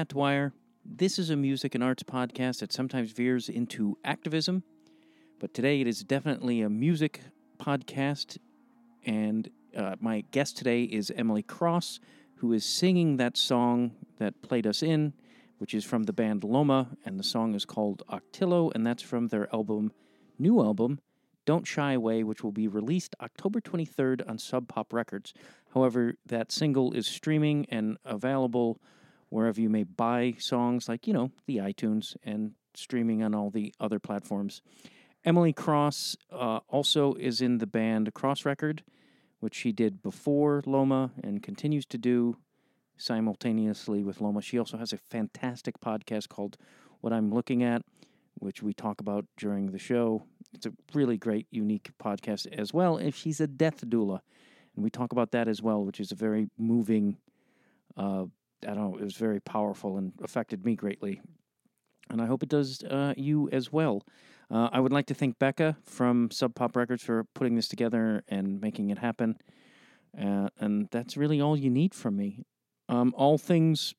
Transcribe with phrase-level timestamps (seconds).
[0.00, 0.54] Matt Dwyer.
[0.82, 4.62] This is a music and arts podcast that sometimes veers into activism,
[5.38, 7.20] but today it is definitely a music
[7.58, 8.38] podcast.
[9.04, 12.00] And uh, my guest today is Emily Cross,
[12.36, 15.12] who is singing that song that played us in,
[15.58, 19.28] which is from the band Loma, and the song is called Ocotillo, and that's from
[19.28, 19.92] their album,
[20.38, 20.98] new album,
[21.44, 25.34] Don't Shy Away, which will be released October 23rd on Sub Pop Records.
[25.74, 28.80] However, that single is streaming and available
[29.30, 33.72] wherever you may buy songs, like, you know, the iTunes and streaming on all the
[33.80, 34.60] other platforms.
[35.24, 38.82] Emily Cross uh, also is in the band Cross Record,
[39.40, 42.36] which she did before Loma and continues to do
[42.96, 44.42] simultaneously with Loma.
[44.42, 46.56] She also has a fantastic podcast called
[47.00, 47.82] What I'm Looking At,
[48.34, 50.22] which we talk about during the show.
[50.52, 52.98] It's a really great, unique podcast as well.
[52.98, 54.20] If she's a death doula,
[54.74, 57.16] and we talk about that as well, which is a very moving.
[57.96, 58.26] Uh,
[58.66, 58.98] I don't know.
[58.98, 61.20] It was very powerful and affected me greatly,
[62.10, 64.04] and I hope it does uh, you as well.
[64.50, 68.24] Uh, I would like to thank Becca from Sub Pop Records for putting this together
[68.28, 69.38] and making it happen.
[70.20, 72.44] Uh, and that's really all you need from me.
[72.88, 73.94] Um, all things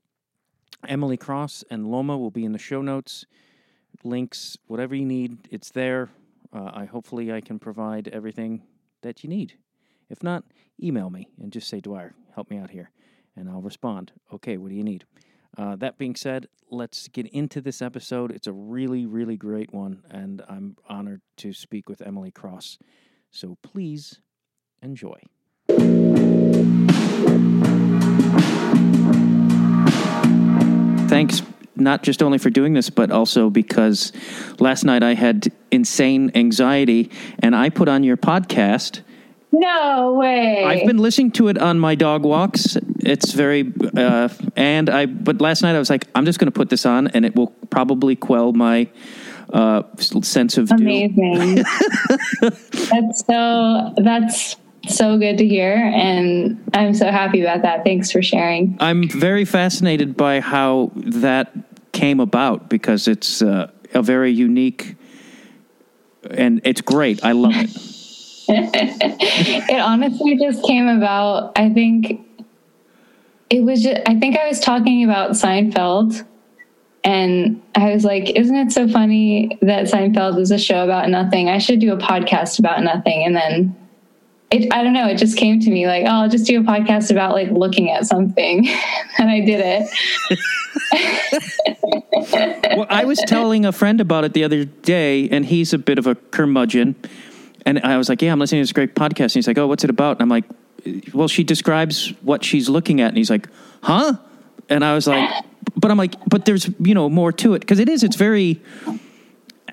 [0.88, 3.25] Emily Cross and Loma will be in the show notes.
[4.03, 6.09] Links, whatever you need, it's there.
[6.53, 8.64] Uh, I hopefully I can provide everything
[9.03, 9.58] that you need.
[10.09, 10.44] If not,
[10.81, 12.92] email me and just say, Dwyer, help me out here,
[13.36, 14.12] and I'll respond.
[14.34, 15.06] Okay, what do you need?
[15.58, 18.32] Uh, that being said, let's get into this episode.
[18.32, 22.78] It's a really, really great one, and I'm honored to speak with Emily Cross.
[23.30, 24.22] So please
[24.82, 25.20] enjoy.
[31.09, 31.42] Thanks,
[31.76, 34.14] not just only for doing this, but also because
[34.59, 39.02] last night I had insane anxiety, and I put on your podcast.
[39.51, 40.63] No way.
[40.63, 42.78] I've been listening to it on my dog walks.
[43.00, 46.57] It's very, uh, and I, but last night I was like, I'm just going to
[46.57, 48.89] put this on and it will probably quell my
[49.51, 50.72] uh, sense of.
[50.72, 51.56] Amazing.
[52.41, 54.56] that's so, that's
[54.88, 55.75] so good to hear.
[55.75, 57.83] And I'm so happy about that.
[57.83, 58.78] Thanks for sharing.
[58.79, 61.51] I'm very fascinated by how that
[61.91, 64.95] came about because it's uh, a very unique
[66.29, 67.23] and it's great.
[67.23, 67.97] I love it.
[69.69, 71.57] it honestly just came about.
[71.57, 72.22] I think
[73.50, 76.25] it was just, I think I was talking about Seinfeld
[77.03, 81.50] and I was like, isn't it so funny that Seinfeld is a show about nothing?
[81.50, 83.23] I should do a podcast about nothing.
[83.25, 83.75] And then
[84.51, 86.63] it, I don't know, it just came to me like, oh, I'll just do a
[86.63, 88.68] podcast about like looking at something.
[89.18, 89.89] and I did it.
[92.78, 95.97] well, I was telling a friend about it the other day, and he's a bit
[95.97, 96.95] of a curmudgeon.
[97.66, 99.24] And I was like, yeah, I'm listening to this great podcast.
[99.24, 100.20] And he's like, oh, what's it about?
[100.20, 100.46] And I'm like,
[101.14, 103.10] well, she describes what she's looking at.
[103.10, 103.48] And he's like,
[103.84, 104.16] huh?
[104.70, 105.30] And I was like,
[105.76, 107.60] but I'm like, but there's, you know, more to it.
[107.60, 108.62] Because it is, it's very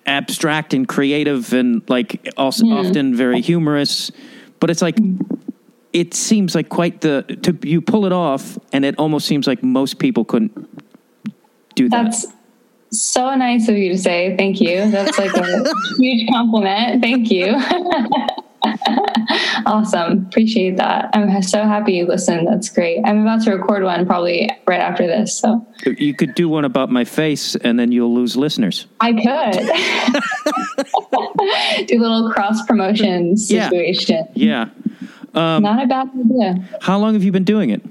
[0.07, 2.87] abstract and creative and like also mm.
[2.87, 4.11] often very humorous.
[4.61, 4.99] But it's like,
[5.93, 9.63] it seems like quite the, to, you pull it off and it almost seems like
[9.63, 10.53] most people couldn't
[11.75, 12.05] do that.
[12.05, 12.27] That's
[12.91, 14.37] so nice of you to say.
[14.37, 14.91] Thank you.
[14.91, 15.65] That's like a
[15.99, 17.03] huge compliment.
[17.03, 17.55] Thank you.
[19.67, 20.27] awesome.
[20.29, 21.11] Appreciate that.
[21.13, 22.49] I'm so happy you listened.
[22.49, 23.01] That's great.
[23.05, 25.39] I'm about to record one probably right after this.
[25.39, 28.87] So you could do one about my face and then you'll lose listeners.
[29.01, 29.53] I could
[31.89, 34.27] do a little cross promotion situation.
[34.35, 34.69] Yeah.
[35.35, 35.57] yeah.
[35.57, 36.69] Um, Not a bad idea.
[36.81, 37.83] How long have you been doing it?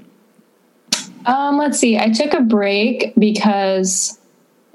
[1.26, 1.98] Um, let's see.
[1.98, 4.17] I took a break because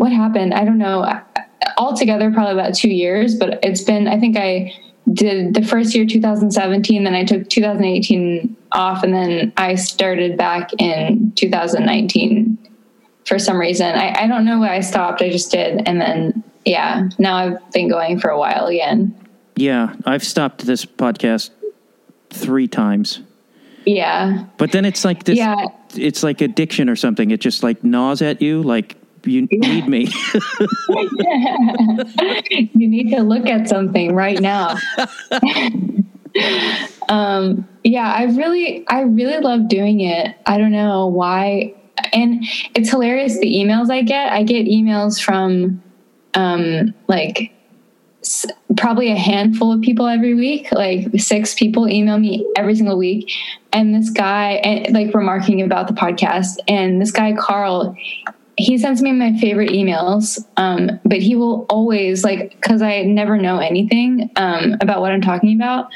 [0.03, 0.53] what happened?
[0.53, 1.09] I don't know.
[1.77, 4.73] Altogether, probably about two years, but it's been, I think I
[5.13, 10.69] did the first year 2017 then i took 2018 off and then i started back
[10.79, 12.57] in 2019
[13.25, 16.41] for some reason I, I, don't know why i stopped i just did and then
[16.63, 19.13] yeah now i've been going for a while again
[19.57, 21.49] yeah i've stopped this podcast
[22.29, 23.19] three times
[23.85, 25.67] yeah but then it's like this yeah.
[25.95, 28.95] it's like addiction or something it just like gnaws at you like
[29.25, 30.07] you need me.
[32.73, 34.77] you need to look at something right now.
[37.09, 40.35] um, yeah, I really, I really love doing it.
[40.45, 41.73] I don't know why.
[42.11, 42.43] And
[42.75, 44.31] it's hilarious the emails I get.
[44.31, 45.81] I get emails from
[46.33, 47.51] um, like
[48.21, 48.45] s-
[48.77, 50.71] probably a handful of people every week.
[50.71, 53.31] Like six people email me every single week.
[53.71, 57.95] And this guy, and, like remarking about the podcast, and this guy, Carl,
[58.55, 63.37] he sends me my favorite emails, um, but he will always like because I never
[63.37, 65.87] know anything um, about what I'm talking about,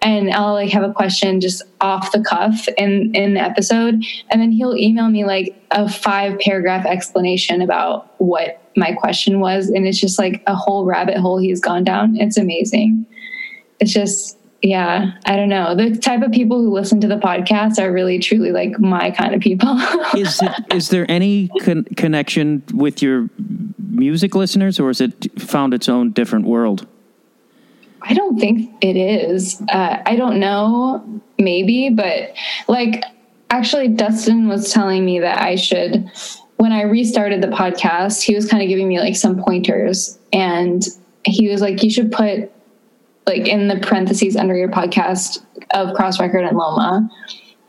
[0.00, 4.40] and I'll like have a question just off the cuff in in the episode, and
[4.40, 9.86] then he'll email me like a five paragraph explanation about what my question was, and
[9.86, 12.16] it's just like a whole rabbit hole he's gone down.
[12.16, 13.06] It's amazing.
[13.80, 15.74] It's just yeah, I don't know.
[15.74, 19.34] The type of people who listen to the podcast are really truly like my kind
[19.34, 19.78] of people.
[20.16, 23.28] is it, is there any con- connection with your
[23.90, 26.86] music listeners, or is it found its own different world?
[28.00, 29.60] I don't think it is.
[29.70, 32.32] Uh, I don't know, maybe, but
[32.66, 33.04] like
[33.50, 36.10] actually, Dustin was telling me that I should.
[36.56, 40.82] When I restarted the podcast, he was kind of giving me like some pointers, and
[41.26, 42.50] he was like, "You should put
[43.26, 47.08] like in the parentheses under your podcast of cross record and Loma.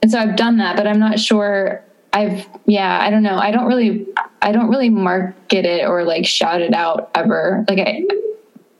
[0.01, 1.83] And so I've done that, but I'm not sure
[2.15, 3.37] I've yeah, I don't know.
[3.37, 4.07] I don't really
[4.41, 7.65] I don't really market it or like shout it out ever.
[7.67, 8.03] Like I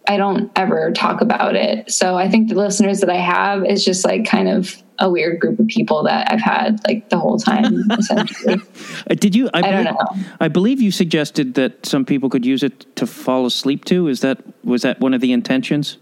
[0.08, 1.92] I don't ever talk about it.
[1.92, 5.42] So I think the listeners that I have is just like kind of a weird
[5.42, 8.62] group of people that I've had like the whole time essentially.
[9.08, 10.24] Uh, did you I, I believe, don't know.
[10.40, 14.08] I believe you suggested that some people could use it to fall asleep to.
[14.08, 15.98] Is that was that one of the intentions?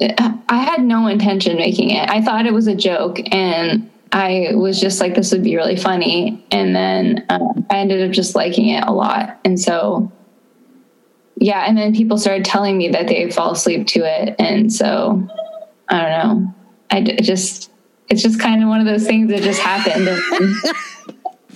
[0.00, 2.08] I had no intention making it.
[2.08, 5.76] I thought it was a joke, and I was just like, "This would be really
[5.76, 10.10] funny." And then um, I ended up just liking it a lot, and so
[11.36, 11.64] yeah.
[11.66, 15.28] And then people started telling me that they fall asleep to it, and so
[15.88, 16.54] I don't know.
[16.90, 17.70] I just
[18.08, 20.08] it's just kind of one of those things that just happened.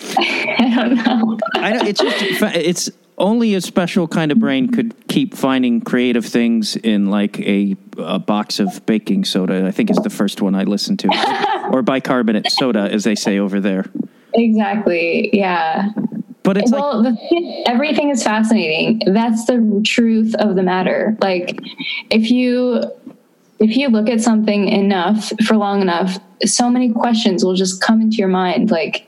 [0.18, 1.38] I don't know.
[1.54, 6.24] I don't, it's just it's only a special kind of brain could keep finding creative
[6.24, 9.66] things in like a, a box of baking soda.
[9.66, 13.38] I think is the first one I listened to, or bicarbonate soda, as they say
[13.38, 13.86] over there.
[14.34, 15.30] Exactly.
[15.32, 15.90] Yeah.
[16.42, 19.00] But it's well, like the, everything is fascinating.
[19.06, 21.16] That's the truth of the matter.
[21.20, 21.58] Like,
[22.10, 22.82] if you
[23.60, 28.02] if you look at something enough for long enough, so many questions will just come
[28.02, 28.70] into your mind.
[28.70, 29.06] Like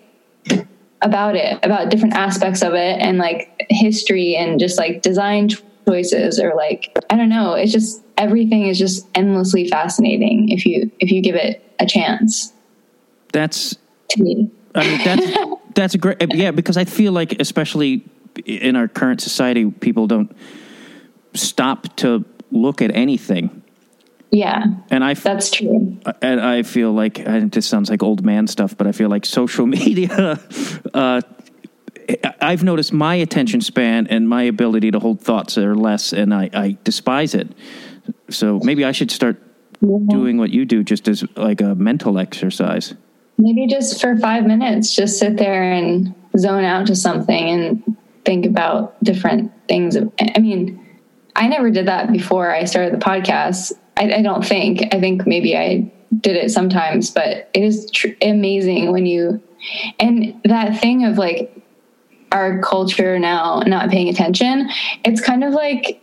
[1.06, 5.48] about it, about different aspects of it and like history and just like design
[5.88, 10.90] choices or like I don't know, it's just everything is just endlessly fascinating if you
[10.98, 12.52] if you give it a chance.
[13.32, 13.76] that's
[14.10, 14.50] To me.
[14.74, 15.38] I mean that's
[15.74, 18.04] that's a great yeah because I feel like especially
[18.44, 20.36] in our current society people don't
[21.34, 23.62] stop to look at anything.
[24.30, 25.98] Yeah, And I that's true.
[26.20, 29.24] and I feel like and this sounds like old man stuff, but I feel like
[29.24, 30.38] social media.
[30.92, 31.20] Uh,
[32.40, 36.50] I've noticed my attention span and my ability to hold thoughts are less, and I,
[36.52, 37.48] I despise it.
[38.30, 39.42] So maybe I should start
[39.80, 42.94] doing what you do, just as like a mental exercise.
[43.38, 48.46] Maybe just for five minutes, just sit there and zone out to something and think
[48.46, 49.96] about different things.
[49.96, 50.84] I mean,
[51.34, 53.72] I never did that before I started the podcast.
[53.96, 54.94] I, I don't think.
[54.94, 55.90] I think maybe I
[56.20, 59.42] did it sometimes, but it is tr- amazing when you
[59.98, 61.52] and that thing of like
[62.32, 64.68] our culture now not paying attention.
[65.04, 66.00] It's kind of like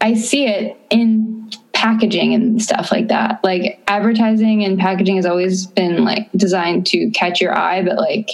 [0.00, 3.42] I see it in packaging and stuff like that.
[3.42, 8.30] Like advertising and packaging has always been like designed to catch your eye, but like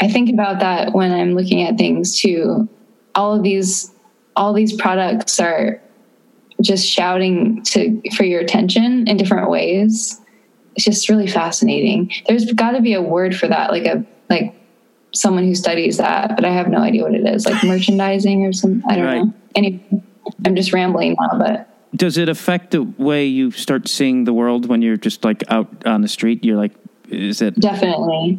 [0.00, 2.68] I think about that when I'm looking at things too.
[3.14, 3.92] All of these
[4.34, 5.80] all these products are
[6.60, 10.20] just shouting to for your attention in different ways.
[10.76, 12.10] It's just really fascinating.
[12.26, 14.54] There's got to be a word for that, like a like
[15.14, 18.52] someone who studies that, but I have no idea what it is, like merchandising or
[18.52, 18.82] some.
[18.88, 19.24] I don't Right.
[19.24, 19.34] know.
[19.54, 20.02] Anyway,
[20.46, 24.66] I'm just rambling now, but Does it affect the way you start seeing the world
[24.66, 26.42] when you're just like out on the street?
[26.42, 26.72] You're like,
[27.10, 27.60] is it?
[27.60, 28.38] Definitely.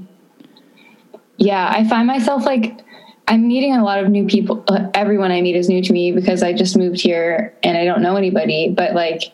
[1.38, 2.82] Yeah, I find myself like
[3.27, 4.63] I'm meeting a lot of new people.
[4.68, 7.86] Uh, everyone I meet is new to me because I just moved here and I
[7.86, 8.70] don't know anybody.
[8.70, 9.34] But like,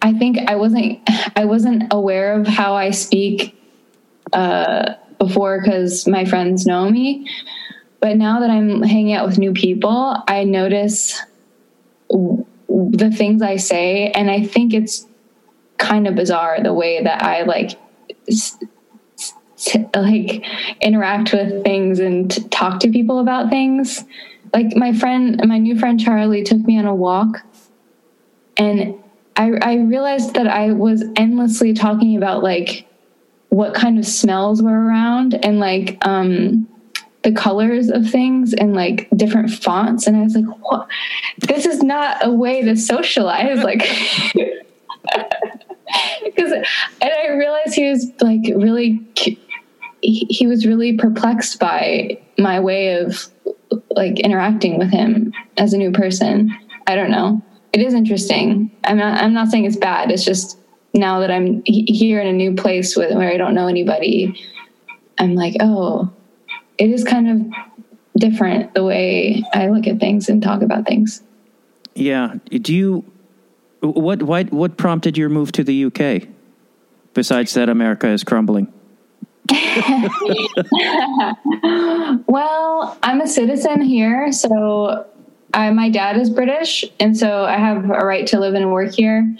[0.00, 1.00] I think I wasn't
[1.36, 3.54] I wasn't aware of how I speak
[4.32, 7.28] uh, before because my friends know me.
[8.00, 11.20] But now that I'm hanging out with new people, I notice
[12.10, 15.06] w- the things I say, and I think it's
[15.78, 17.78] kind of bizarre the way that I like
[19.66, 20.44] s- like
[20.80, 24.04] interact with things and talk to people about things.
[24.52, 27.42] Like my friend, my new friend Charlie took me on a walk,
[28.56, 28.94] and
[29.36, 32.86] I, I realized that I was endlessly talking about like
[33.48, 36.66] what kind of smells were around and like um,
[37.22, 40.06] the colors of things and like different fonts.
[40.06, 40.88] And I was like, what?
[41.38, 43.58] This is not a way to socialize.
[43.62, 43.82] Like,
[46.24, 46.64] because, and
[47.02, 49.36] I realized he was like really, cu-
[50.02, 53.28] he, was really perplexed by my way of
[53.90, 56.54] like interacting with him as a new person.
[56.86, 57.40] I don't know.
[57.72, 58.70] It is interesting.
[58.84, 59.22] I'm not.
[59.22, 60.10] I'm not saying it's bad.
[60.10, 60.58] It's just
[60.92, 64.38] now that I'm here in a new place with where I don't know anybody,
[65.18, 66.12] I'm like, oh,
[66.76, 71.22] it is kind of different the way I look at things and talk about things.
[71.94, 72.34] Yeah.
[72.50, 73.04] Do you?
[73.80, 74.22] What?
[74.22, 74.44] Why?
[74.44, 76.28] What prompted your move to the UK?
[77.14, 78.72] Besides that, America is crumbling.
[82.26, 85.06] Well, I'm a citizen here, so
[85.54, 88.94] I, my dad is British, and so I have a right to live and work
[88.94, 89.36] here,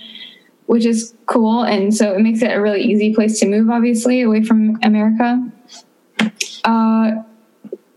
[0.67, 1.63] which is cool.
[1.63, 5.51] And so it makes it a really easy place to move, obviously, away from America.
[6.65, 7.23] Uh,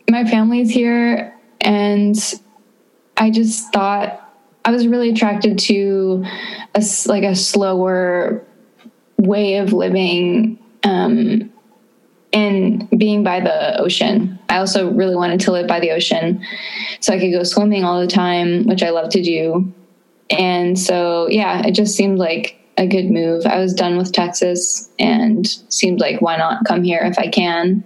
[0.10, 2.16] my family's here, and
[3.18, 4.22] I just thought
[4.64, 6.24] I was really attracted to
[6.74, 8.44] a like a slower
[9.18, 11.52] way of living um,
[12.36, 14.38] and being by the ocean.
[14.50, 16.46] I also really wanted to live by the ocean
[17.00, 19.74] so I could go swimming all the time, which I love to do.
[20.30, 23.46] And so, yeah, it just seemed like a good move.
[23.46, 27.84] I was done with Texas and seemed like why not come here if I can.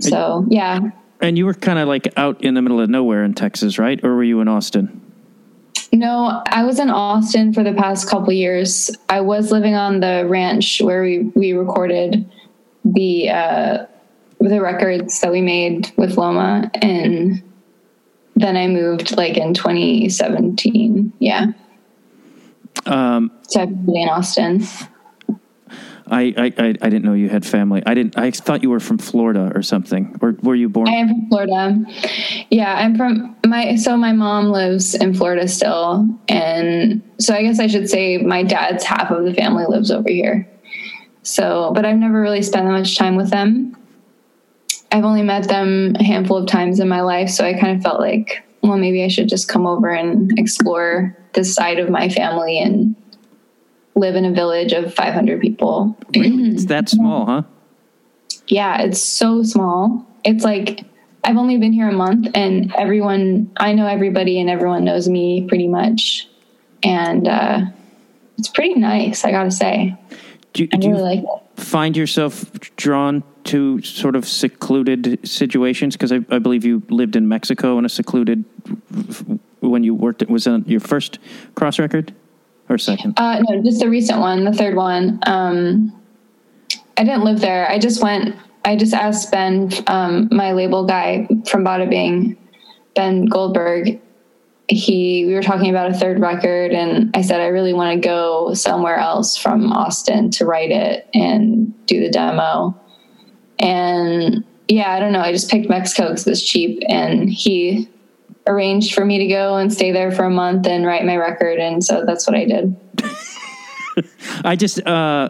[0.00, 0.80] So, yeah.
[1.20, 4.02] And you were kind of like out in the middle of nowhere in Texas, right?
[4.02, 5.00] Or were you in Austin?
[5.92, 8.90] No, I was in Austin for the past couple years.
[9.08, 12.28] I was living on the ranch where we, we recorded
[12.84, 13.86] the uh,
[14.40, 17.42] the records that we made with Loma, and
[18.36, 21.12] then I moved like in 2017.
[21.18, 21.52] Yeah.
[22.86, 24.64] Um, so I've been in Austin.
[26.12, 27.82] I, I, I didn't know you had family.
[27.86, 28.18] I didn't.
[28.18, 30.18] I thought you were from Florida or something.
[30.20, 30.88] Or were you born?
[30.88, 31.84] I am from Florida.
[32.50, 33.76] Yeah, I'm from my.
[33.76, 38.42] So my mom lives in Florida still, and so I guess I should say my
[38.42, 40.51] dad's half of the family lives over here.
[41.22, 43.76] So, but I've never really spent that much time with them.
[44.90, 47.82] I've only met them a handful of times in my life, so I kind of
[47.82, 52.08] felt like, well, maybe I should just come over and explore this side of my
[52.08, 52.94] family and
[53.94, 55.96] live in a village of 500 people.
[56.14, 56.50] Really?
[56.52, 57.42] It's that small, huh?
[58.48, 60.06] Yeah, it's so small.
[60.24, 60.84] It's like
[61.24, 65.46] I've only been here a month and everyone, I know everybody and everyone knows me
[65.46, 66.28] pretty much.
[66.82, 67.60] And uh,
[68.38, 69.96] it's pretty nice, I gotta say.
[70.52, 75.96] Do, do really you like find yourself drawn to sort of secluded situations?
[75.96, 78.44] Because I, I, believe you lived in Mexico in a secluded
[79.60, 80.22] when you worked.
[80.22, 81.18] It Was it your first
[81.54, 82.14] cross record
[82.68, 83.18] or second?
[83.18, 85.20] Uh, no, just the recent one, the third one.
[85.24, 85.98] Um,
[86.96, 87.68] I didn't live there.
[87.70, 88.36] I just went.
[88.64, 92.36] I just asked Ben, um, my label guy from Ba Da Bing,
[92.94, 94.00] Ben Goldberg,
[94.72, 98.08] he we were talking about a third record and i said i really want to
[98.08, 102.78] go somewhere else from austin to write it and do the demo.
[103.58, 107.88] And yeah i don't know i just picked mexico because it's cheap and he
[108.46, 111.58] arranged for me to go and stay there for a month and write my record
[111.58, 112.76] and so that's what i did.
[114.44, 115.28] I just uh,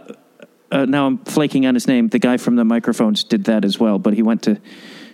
[0.71, 2.09] uh, now i'm flaking on his name.
[2.09, 4.61] The guy from the microphones did that as well but he went to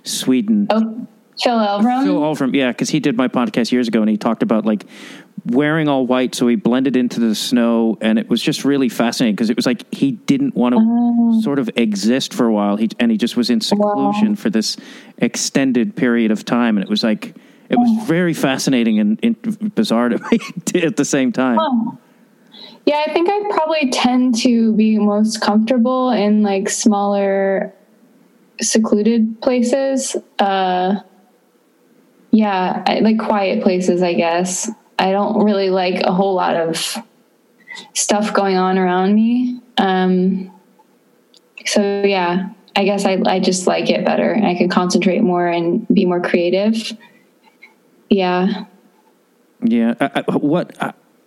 [0.04, 0.66] sweden.
[0.70, 1.06] Oh
[1.42, 2.04] Phil Elverum.
[2.04, 4.84] Phil Elverum, yeah, because he did my podcast years ago, and he talked about like
[5.46, 9.34] wearing all white, so he blended into the snow, and it was just really fascinating
[9.34, 11.40] because it was like he didn't want to oh.
[11.40, 14.34] sort of exist for a while, he, and he just was in seclusion wow.
[14.34, 14.76] for this
[15.18, 17.34] extended period of time, and it was like
[17.68, 18.04] it was oh.
[18.04, 20.40] very fascinating and, and, bizarre to me
[20.82, 21.58] at the same time.
[21.60, 21.98] Oh.
[22.86, 27.74] Yeah, I think I probably tend to be most comfortable in like smaller,
[28.62, 30.16] secluded places.
[30.38, 31.00] Uh,
[32.30, 34.70] yeah, I, like quiet places, I guess.
[34.98, 36.96] I don't really like a whole lot of
[37.94, 39.60] stuff going on around me.
[39.76, 40.52] Um,
[41.64, 45.86] so yeah, I guess I, I just like it better I can concentrate more and
[45.88, 46.96] be more creative.
[48.08, 48.64] Yeah.
[49.62, 49.94] Yeah.
[50.00, 50.76] I, I, what,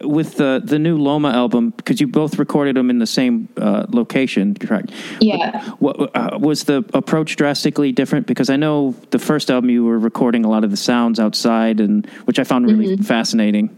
[0.03, 3.85] with the the new Loma album because you both recorded them in the same uh,
[3.89, 4.91] location, correct?
[5.19, 5.63] Yeah.
[5.79, 8.27] What, uh, was the approach drastically different?
[8.27, 11.79] Because I know the first album you were recording a lot of the sounds outside,
[11.79, 13.03] and which I found really mm-hmm.
[13.03, 13.69] fascinating.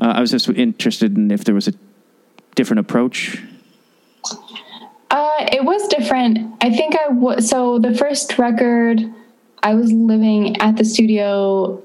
[0.00, 1.74] Uh, I was just interested in if there was a
[2.54, 3.42] different approach.
[5.10, 6.56] Uh, it was different.
[6.60, 9.00] I think I was so the first record.
[9.62, 11.82] I was living at the studio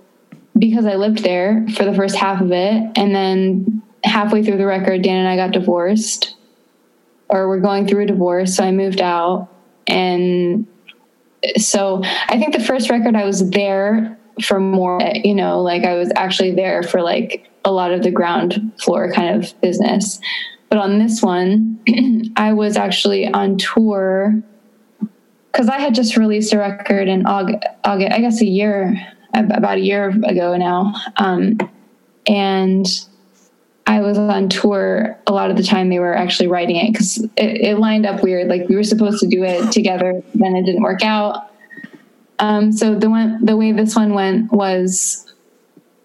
[0.59, 2.91] because I lived there for the first half of it.
[2.95, 6.35] And then halfway through the record, Dan and I got divorced,
[7.29, 8.55] or we're going through a divorce.
[8.57, 9.47] So I moved out.
[9.87, 10.67] And
[11.57, 15.95] so I think the first record I was there for more, you know, like I
[15.95, 20.19] was actually there for like a lot of the ground floor kind of business.
[20.69, 21.79] But on this one,
[22.35, 24.41] I was actually on tour
[25.51, 28.95] because I had just released a record in August, August, I guess a year,
[29.33, 30.93] about a year ago now.
[31.17, 31.57] Um,
[32.27, 32.85] and
[33.89, 37.17] I was on tour a lot of the time they were actually writing it because
[37.17, 38.47] it, it, lined up weird.
[38.47, 41.49] Like we were supposed to do it together, then it didn't work out.
[42.37, 45.33] Um, so the one, the way this one went was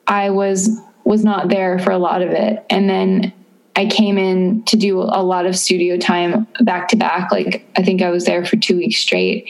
[0.07, 3.35] I was was not there for a lot of it, and then
[3.77, 7.31] I came in to do a lot of studio time back to back.
[7.31, 9.47] Like I think I was there for two weeks straight,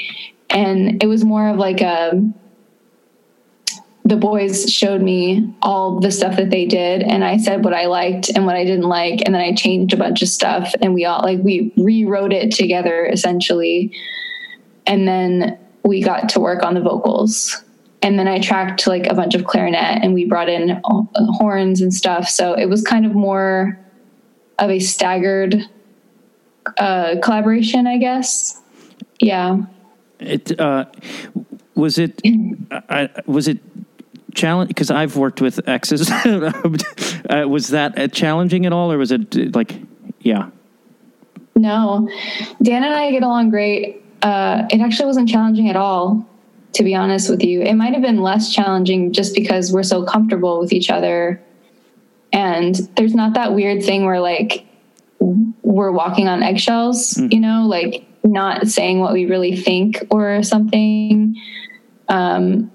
[0.51, 2.21] and it was more of like a.
[4.07, 7.87] The boys showed me all the stuff that they did, and I said what I
[7.87, 10.93] liked and what I didn't like, and then I changed a bunch of stuff, and
[10.93, 13.93] we all like we rewrote it together essentially,
[14.87, 17.65] and then we got to work on the vocals
[18.05, 21.93] and then I tracked like a bunch of clarinet and we brought in horns and
[21.93, 22.29] stuff.
[22.29, 23.79] So it was kind of more
[24.59, 25.67] of a staggered
[26.77, 28.61] uh, collaboration, I guess.
[29.21, 29.63] Yeah.
[30.21, 30.85] It uh,
[31.75, 32.21] was it.
[32.71, 33.59] I, was it
[34.35, 36.11] challenge because I've worked with exes.
[36.11, 39.75] uh, was that challenging at all, or was it like,
[40.21, 40.51] yeah?
[41.57, 42.09] No,
[42.63, 44.03] Dan and I get along great.
[44.23, 46.27] Uh, it actually wasn't challenging at all,
[46.73, 47.63] to be honest with you.
[47.63, 51.41] It might have been less challenging just because we're so comfortable with each other
[52.35, 54.67] and there's not that weird thing where like
[55.21, 57.33] we're walking on eggshells mm.
[57.33, 61.41] you know like not saying what we really think or something
[62.09, 62.71] um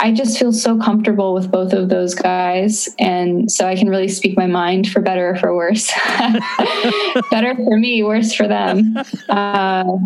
[0.00, 2.88] I just feel so comfortable with both of those guys.
[2.98, 5.90] And so I can really speak my mind for better or for worse.
[7.30, 8.96] better for me, worse for them.
[9.28, 9.98] Uh,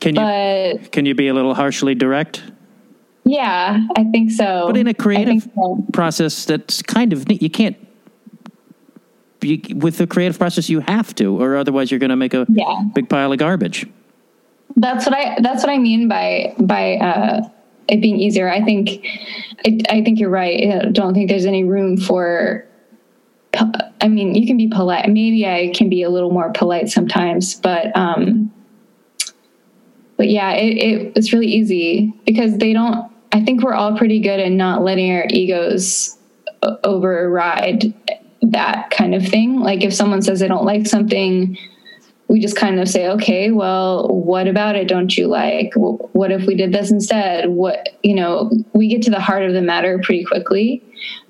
[0.00, 2.42] can you but, can you be a little harshly direct?
[3.24, 4.66] Yeah, I think so.
[4.66, 5.84] But in a creative so.
[5.92, 7.76] process, that's kind of you can't.
[9.42, 12.46] You, with the creative process, you have to, or otherwise, you're going to make a
[12.48, 12.82] yeah.
[12.94, 13.86] big pile of garbage.
[14.76, 15.38] That's what I.
[15.40, 17.48] That's what I mean by by uh,
[17.88, 18.48] it being easier.
[18.48, 19.06] I think.
[19.66, 20.72] I, I think you're right.
[20.72, 22.66] I don't think there's any room for.
[24.00, 25.06] I mean, you can be polite.
[25.08, 28.52] Maybe I can be a little more polite sometimes, but um,
[30.16, 34.20] but yeah, it, it, it's really easy because they don't I think we're all pretty
[34.20, 36.16] good at not letting our egos
[36.84, 37.94] override
[38.42, 39.60] that kind of thing.
[39.60, 41.56] Like if someone says they don't like something,
[42.30, 45.72] we just kind of say, okay, well, what about it don't you like?
[45.74, 47.48] What if we did this instead?
[47.48, 50.80] What, you know, we get to the heart of the matter pretty quickly,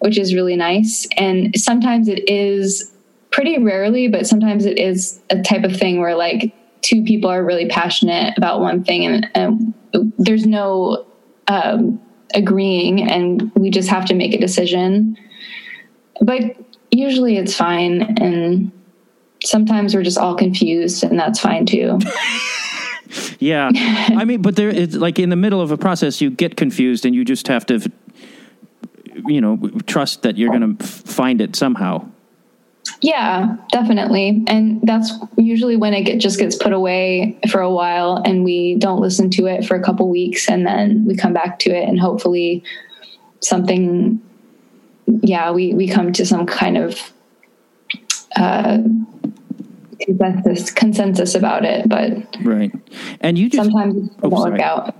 [0.00, 1.08] which is really nice.
[1.16, 2.92] And sometimes it is
[3.30, 7.42] pretty rarely, but sometimes it is a type of thing where like two people are
[7.42, 11.06] really passionate about one thing and, and there's no
[11.48, 11.98] um,
[12.34, 15.16] agreeing and we just have to make a decision.
[16.20, 16.42] But
[16.90, 18.02] usually it's fine.
[18.20, 18.70] And
[19.44, 21.98] sometimes we're just all confused and that's fine too.
[23.38, 23.70] yeah.
[23.74, 27.04] I mean, but there is like in the middle of a process, you get confused
[27.06, 27.90] and you just have to,
[29.26, 32.06] you know, trust that you're going to find it somehow.
[33.02, 34.44] Yeah, definitely.
[34.46, 38.76] And that's usually when it get, just gets put away for a while and we
[38.76, 41.88] don't listen to it for a couple weeks and then we come back to it
[41.88, 42.62] and hopefully
[43.40, 44.20] something
[45.22, 47.12] yeah, we we come to some kind of
[48.36, 48.78] uh
[50.00, 52.72] consensus consensus about it, but Right.
[53.20, 54.94] And you just sometimes it oh, work out.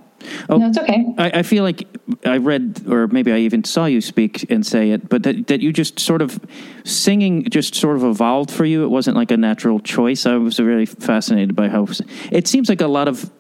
[0.49, 1.07] Oh, no, it's okay.
[1.17, 1.89] I, I, feel like
[2.27, 5.61] I read, or maybe I even saw you speak and say it, but that, that
[5.61, 6.39] you just sort of
[6.85, 8.85] singing just sort of evolved for you.
[8.85, 10.27] It wasn't like a natural choice.
[10.27, 11.87] I was really fascinated by how
[12.31, 13.31] it seems like a lot of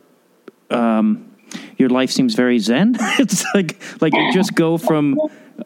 [0.70, 1.30] um,
[1.76, 2.96] your life seems very zen.
[3.18, 5.18] it's like like you just go from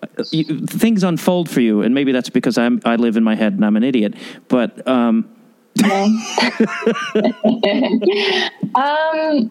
[0.03, 3.37] uh, you, things unfold for you, and maybe that's because I'm I live in my
[3.37, 4.15] head and I'm an idiot,
[4.49, 4.87] but.
[4.89, 5.31] Um,
[8.75, 9.51] um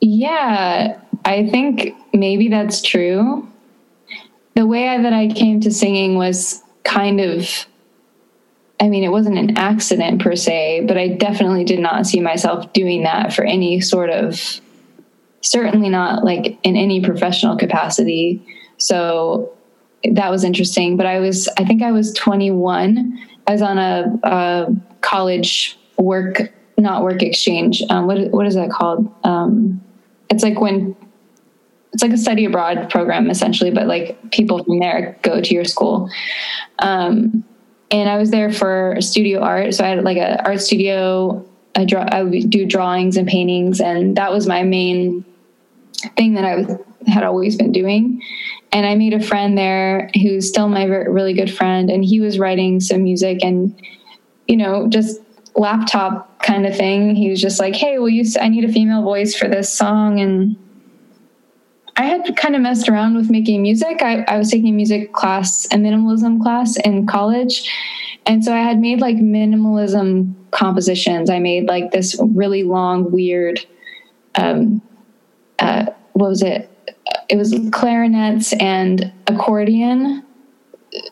[0.00, 3.48] yeah, I think maybe that's true.
[4.54, 7.66] The way that I came to singing was kind of,
[8.80, 12.72] I mean, it wasn't an accident per se, but I definitely did not see myself
[12.72, 14.60] doing that for any sort of,
[15.40, 18.46] certainly not like in any professional capacity.
[18.78, 19.52] So
[20.12, 20.96] that was interesting.
[20.96, 23.18] But I was, I think I was 21.
[23.46, 27.82] I was on a, a college work, not work exchange.
[27.90, 29.12] Um, what, what is that called?
[29.24, 29.80] Um,
[30.30, 30.96] it's like when
[31.92, 35.64] it's like a study abroad program essentially, but like people from there go to your
[35.64, 36.10] school.
[36.80, 37.42] Um,
[37.90, 41.46] and I was there for studio art, so I had like a art studio.
[41.74, 45.24] I draw, I would do drawings and paintings, and that was my main
[46.16, 48.22] thing that I was, had always been doing.
[48.72, 52.38] And I made a friend there who's still my really good friend, and he was
[52.38, 53.74] writing some music and,
[54.46, 55.20] you know, just
[55.54, 57.16] laptop kind of thing.
[57.16, 58.24] He was just like, "Hey, will you?
[58.40, 60.56] I need a female voice for this song." And
[61.96, 64.02] I had kind of messed around with making music.
[64.02, 67.70] I, I was taking music class, a minimalism class in college,
[68.26, 71.30] and so I had made like minimalism compositions.
[71.30, 73.64] I made like this really long, weird.
[74.34, 74.82] Um,
[75.58, 76.70] uh, what was it?
[77.28, 80.24] It was clarinets and accordion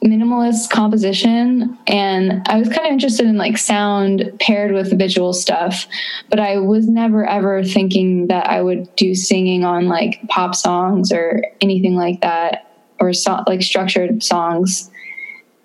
[0.03, 5.87] minimalist composition and i was kind of interested in like sound paired with visual stuff
[6.31, 11.13] but i was never ever thinking that i would do singing on like pop songs
[11.13, 14.91] or anything like that or so, like structured songs.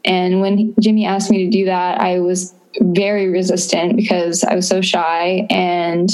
[0.04, 4.68] And when jimmy asked me to do that i was very resistant because i was
[4.68, 6.10] so shy and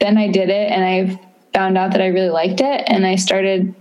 [0.00, 3.14] then i did it and i found out that i really liked it and i
[3.14, 3.74] started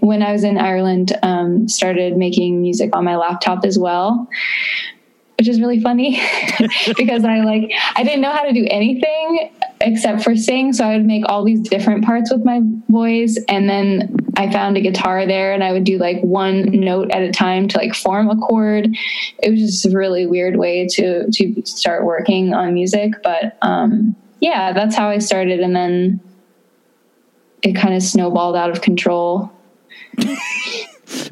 [0.00, 4.28] when I was in Ireland, um, started making music on my laptop as well,
[5.38, 6.20] which is really funny
[6.96, 10.96] because I like I didn't know how to do anything except for sing, so I
[10.96, 15.26] would make all these different parts with my voice, and then I found a guitar
[15.26, 18.36] there, and I would do like one note at a time to like form a
[18.36, 18.88] chord.
[19.42, 24.14] It was just a really weird way to to start working on music, but um,
[24.40, 26.20] yeah, that's how I started, and then
[27.64, 29.50] it kind of snowballed out of control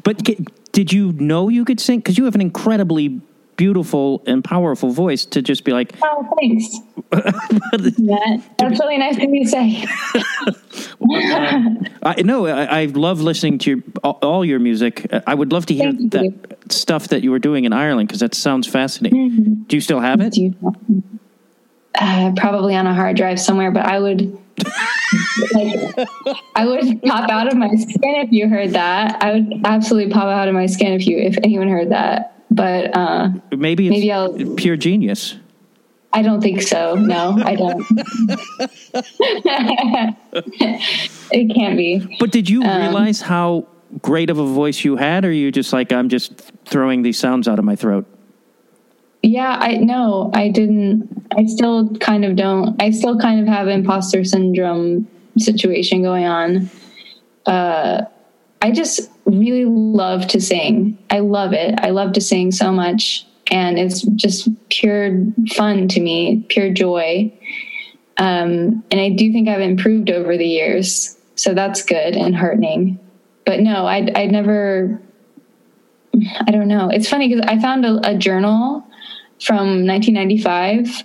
[0.03, 0.21] but
[0.71, 1.99] did you know you could sing?
[1.99, 3.21] Because you have an incredibly
[3.55, 6.77] beautiful and powerful voice to just be like, oh, thanks.
[7.97, 9.85] yeah, that's really nice of you to say.
[10.15, 11.69] uh,
[12.03, 12.47] I know.
[12.47, 15.07] I, I, love listening to your, all your music.
[15.27, 16.39] I would love to hear Thank that you.
[16.69, 19.31] stuff that you were doing in Ireland because that sounds fascinating.
[19.31, 19.53] Mm-hmm.
[19.63, 20.35] Do you still have it?
[21.95, 24.35] Uh, probably on a hard drive somewhere, but I would
[25.53, 26.07] like,
[26.55, 29.21] I would pop out of my skin if you heard that.
[29.23, 32.43] I would absolutely pop out of my skin if you if anyone heard that.
[32.51, 35.35] But uh, maybe maybe I'll pure genius.
[36.13, 36.93] I don't think so.
[36.93, 37.83] No, I don't.
[41.31, 42.17] it can't be.
[42.19, 43.65] But did you um, realize how
[44.01, 47.47] great of a voice you had, or you just like I'm just throwing these sounds
[47.47, 48.05] out of my throat?
[49.23, 51.25] Yeah, I no, I didn't.
[51.35, 52.79] I still kind of don't.
[52.79, 56.69] I still kind of have imposter syndrome situation going on.
[57.45, 58.03] Uh,
[58.61, 60.97] I just really love to sing.
[61.09, 61.75] I love it.
[61.79, 65.21] I love to sing so much, and it's just pure
[65.55, 67.31] fun to me, pure joy.
[68.17, 72.99] Um, and I do think I've improved over the years, so that's good and heartening.
[73.45, 75.01] But no, I'd, I'd never.
[76.47, 76.89] I don't know.
[76.89, 78.85] It's funny because I found a, a journal
[79.41, 81.03] from 1995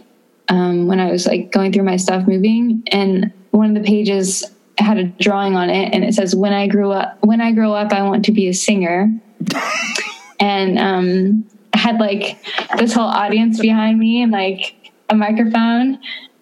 [0.50, 4.44] um, when I was like going through my stuff moving, and one of the pages
[4.78, 7.72] had a drawing on it, and it says, "When I grew up, when I grow
[7.72, 9.12] up, I want to be a singer."
[10.40, 12.38] and um, I had like
[12.78, 15.98] this whole audience behind me and like a microphone,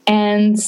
[0.06, 0.58] and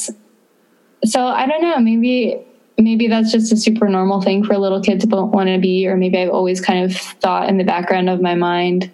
[1.04, 2.44] so I don't know, maybe
[2.78, 5.86] maybe that's just a super normal thing for a little kid to want to be,
[5.86, 8.90] or maybe I've always kind of thought in the background of my mind,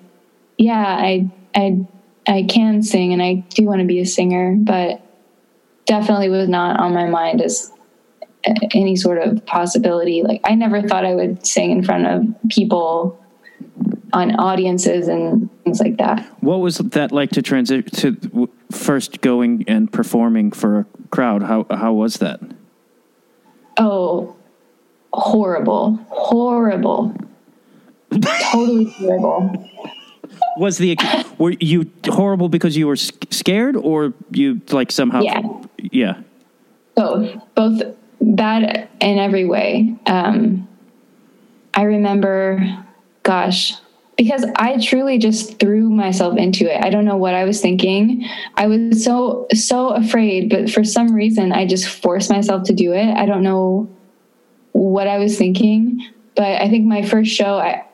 [0.58, 1.86] yeah, I I
[2.26, 5.03] I can sing and I do want to be a singer, but
[5.86, 7.72] definitely was not on my mind as
[8.72, 10.22] any sort of possibility.
[10.22, 13.18] Like I never thought I would sing in front of people
[14.12, 16.24] on audiences and things like that.
[16.40, 21.42] What was that like to transition to first going and performing for a crowd?
[21.42, 22.40] How how was that?
[23.76, 24.36] Oh,
[25.12, 27.16] horrible, horrible,
[28.52, 29.68] totally horrible
[30.56, 30.96] was the
[31.38, 35.42] were you horrible because you were scared or you like somehow yeah.
[35.78, 36.20] Yeah.
[36.94, 37.36] Both.
[37.54, 37.82] Both
[38.20, 39.96] bad in every way.
[40.06, 40.68] Um
[41.74, 42.84] i remember
[43.24, 43.74] gosh
[44.16, 46.84] because i truly just threw myself into it.
[46.84, 48.24] I don't know what i was thinking.
[48.56, 52.92] I was so so afraid but for some reason i just forced myself to do
[52.92, 53.12] it.
[53.14, 53.88] I don't know
[54.72, 57.84] what i was thinking but i think my first show i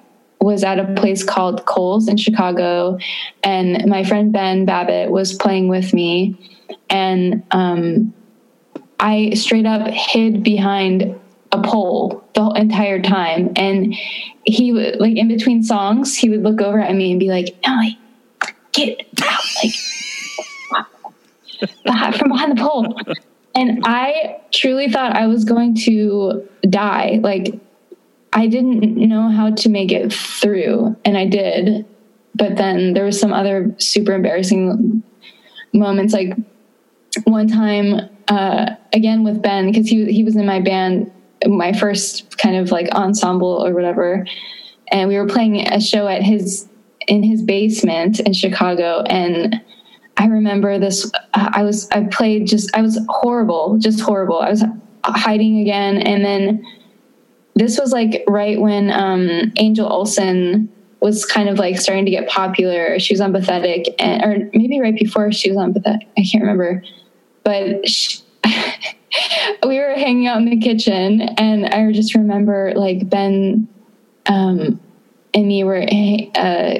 [0.40, 2.98] was at a place called Coles in Chicago,
[3.42, 6.34] and my friend Ben Babbitt was playing with me,
[6.88, 8.14] and um,
[8.98, 11.18] I straight up hid behind
[11.52, 13.94] a pole the entire time, and
[14.44, 17.54] he would like in between songs, he would look over at me and be like,
[17.62, 17.98] "Emily,
[18.72, 19.44] get out!"
[21.84, 22.96] Like from behind the pole.
[23.54, 27.18] And I truly thought I was going to die.
[27.22, 27.58] Like
[28.32, 31.86] I didn't know how to make it through, and I did.
[32.34, 35.02] But then there was some other super embarrassing
[35.72, 36.14] moments.
[36.14, 36.36] Like
[37.24, 41.10] one time, uh, again with Ben, because he he was in my band,
[41.46, 44.24] my first kind of like ensemble or whatever,
[44.92, 46.68] and we were playing a show at his
[47.08, 49.60] in his basement in Chicago, and
[50.16, 51.10] I remember this.
[51.34, 54.38] I was I played just I was horrible, just horrible.
[54.38, 54.62] I was
[55.04, 56.64] hiding again, and then
[57.54, 60.68] this was like right when um, Angel Olsen
[61.00, 62.98] was kind of like starting to get popular.
[62.98, 66.08] She was on Bathetic, and, or maybe right before she was on Bathetic.
[66.16, 66.82] I can't remember,
[67.44, 67.88] but.
[67.88, 68.20] She,
[69.66, 73.68] we were hanging out in the kitchen and I just remember like Ben
[74.26, 74.80] um,
[75.34, 75.84] and me were
[76.34, 76.74] uh,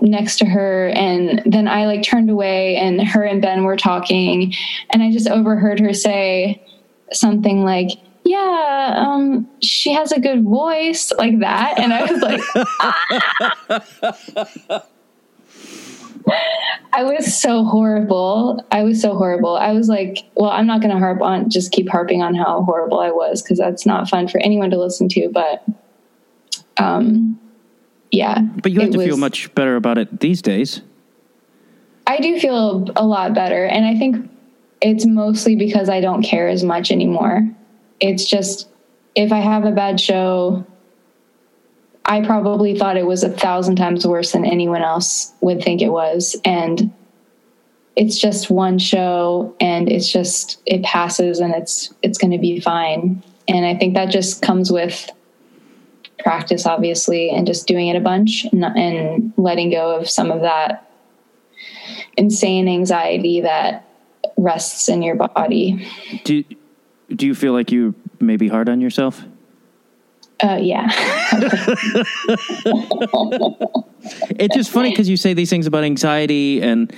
[0.00, 4.54] next to her and then I like turned away and her and Ben were talking
[4.90, 6.62] and I just overheard her say
[7.12, 7.90] something like
[8.28, 12.40] yeah um, she has a good voice like that and I was like
[12.80, 14.84] ah.
[16.92, 18.64] I was so horrible.
[18.70, 19.56] I was so horrible.
[19.56, 22.62] I was like, well, I'm not going to harp on, just keep harping on how
[22.62, 25.28] horrible I was because that's not fun for anyone to listen to.
[25.28, 25.64] But,
[26.76, 27.38] um,
[28.10, 28.40] yeah.
[28.40, 30.82] But you have to was, feel much better about it these days.
[32.06, 33.64] I do feel a lot better.
[33.64, 34.30] And I think
[34.80, 37.48] it's mostly because I don't care as much anymore.
[38.00, 38.68] It's just
[39.14, 40.64] if I have a bad show,
[42.04, 45.90] I probably thought it was a thousand times worse than anyone else would think it
[45.90, 46.36] was.
[46.44, 46.92] And
[47.96, 52.60] it's just one show and it's just it passes and it's it's going to be
[52.60, 53.22] fine.
[53.48, 55.10] And I think that just comes with
[56.20, 60.42] practice obviously and just doing it a bunch and, and letting go of some of
[60.42, 60.90] that
[62.16, 63.84] insane anxiety that
[64.36, 65.86] rests in your body.
[66.24, 66.44] Do
[67.14, 69.22] do you feel like you may be hard on yourself?
[70.42, 70.86] Uh, yeah.
[74.38, 76.94] it's just funny because you say these things about anxiety and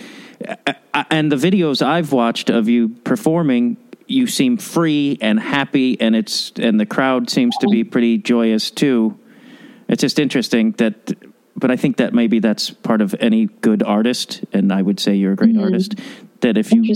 [0.47, 5.99] uh, uh, and the videos I've watched of you performing, you seem free and happy,
[6.01, 9.19] and it's and the crowd seems to be pretty joyous too.
[9.89, 11.13] It's just interesting that,
[11.57, 15.15] but I think that maybe that's part of any good artist, and I would say
[15.15, 15.65] you're a great mm-hmm.
[15.65, 15.95] artist.
[16.41, 16.95] That if you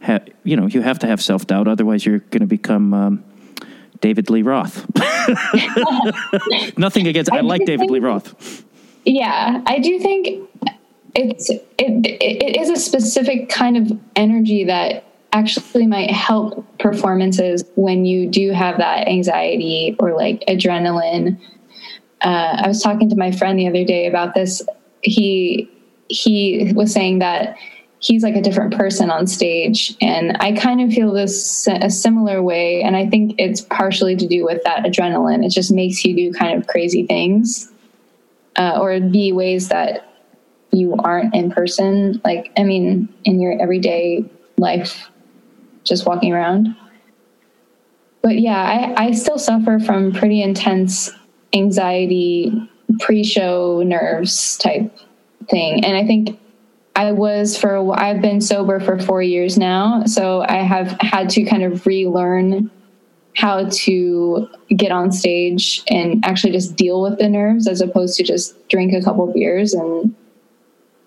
[0.00, 2.94] have, you know, you have to have self doubt, otherwise you're going to become.
[2.94, 3.24] Um,
[4.00, 4.86] David Lee Roth.
[6.78, 7.30] Nothing against.
[7.30, 8.64] I, I like David think, Lee Roth.
[9.04, 10.48] Yeah, I do think
[11.14, 18.04] it's it, it is a specific kind of energy that actually might help performances when
[18.04, 21.38] you do have that anxiety or like adrenaline.
[22.22, 24.62] Uh, I was talking to my friend the other day about this.
[25.02, 25.70] He
[26.08, 27.56] he was saying that
[28.00, 29.94] he's like a different person on stage.
[30.00, 32.82] And i kind of feel this a similar way.
[32.82, 35.44] And i think it's partially to do with that adrenaline.
[35.44, 37.70] It just makes you do kind of crazy things
[38.56, 40.06] uh, or be ways that
[40.72, 42.20] you aren't in person.
[42.24, 44.24] Like i mean in your everyday
[44.56, 45.10] life
[45.84, 46.74] just walking around.
[48.22, 51.10] But yeah i, I still suffer from pretty intense
[51.52, 52.52] anxiety
[52.98, 54.90] pre-show nerves type
[55.50, 55.84] thing.
[55.84, 56.38] And i think
[56.96, 61.44] I was for I've been sober for four years now, so I have had to
[61.44, 62.70] kind of relearn
[63.36, 68.22] how to get on stage and actually just deal with the nerves as opposed to
[68.22, 70.14] just drink a couple beers and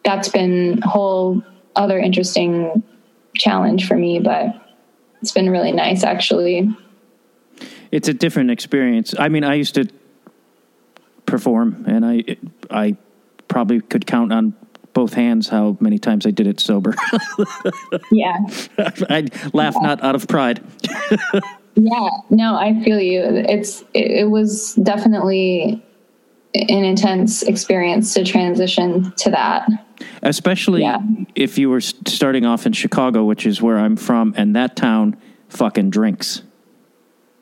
[0.06, 1.44] that's been a whole
[1.76, 2.82] other interesting
[3.36, 4.48] challenge for me but
[5.22, 6.70] it's been really nice actually.
[7.92, 9.14] It's a different experience.
[9.18, 9.88] I mean i used to
[11.26, 12.24] perform and i
[12.70, 12.98] i
[13.48, 14.54] probably could count on
[14.94, 16.96] both hands how many times I did it sober.
[18.12, 18.38] yeah.
[18.78, 19.88] I laugh yeah.
[19.88, 20.64] not out of pride.
[21.76, 23.22] yeah, no, I feel you.
[23.24, 25.84] It's it, was definitely
[26.54, 29.68] an intense experience to transition to that.
[30.22, 31.00] Especially yeah.
[31.36, 35.18] if you were starting off in Chicago, which is where I'm from, and that town
[35.50, 36.44] fucking drinks.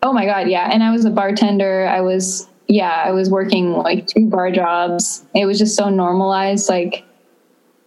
[0.04, 0.70] Oh my god, yeah.
[0.72, 1.88] And I was a bartender.
[1.88, 5.26] I was yeah, I was working like two bar jobs.
[5.36, 7.04] It was just so normalized like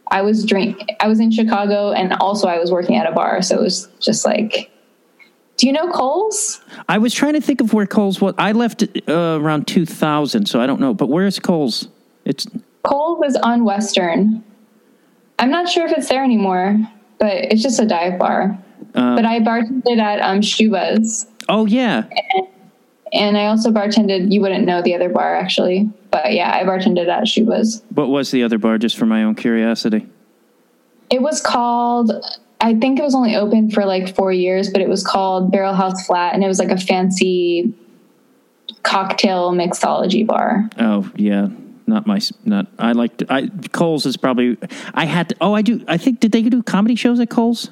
[0.09, 3.43] I was drink I was in Chicago and also I was working at a bar,
[3.43, 4.71] so it was just like
[5.57, 6.61] do you know Coles?
[6.89, 8.35] I was trying to think of where Coles was.
[8.39, 10.95] I left uh, around 2000, so I don't know.
[10.95, 11.89] But where's Coles?
[12.25, 12.47] It's
[12.83, 14.43] Coles is on Western.
[15.39, 16.79] I'm not sure if it's there anymore,
[17.19, 18.59] but it's just a dive bar.
[18.95, 21.27] Um, but I bartended at um, Schubas.
[21.49, 22.05] Oh yeah.
[22.35, 22.49] And,
[23.13, 24.33] and I also bartended.
[24.33, 25.89] You wouldn't know the other bar actually.
[26.15, 27.83] But yeah, I bartended at Schubas.
[27.93, 30.07] What was the other bar, just for my own curiosity?
[31.11, 32.13] It was called.
[32.61, 36.07] I think it was only open for like four years, but it was called Barrelhouse
[36.07, 37.75] Flat, and it was like a fancy
[38.85, 40.71] cocktail mixology bar.
[40.79, 41.49] Oh yeah,
[41.89, 42.69] not my not.
[42.79, 44.57] I like I Coles is probably.
[44.95, 45.37] I had to.
[45.41, 45.85] Oh, I do.
[45.89, 47.71] I think did they do comedy shows at Coles?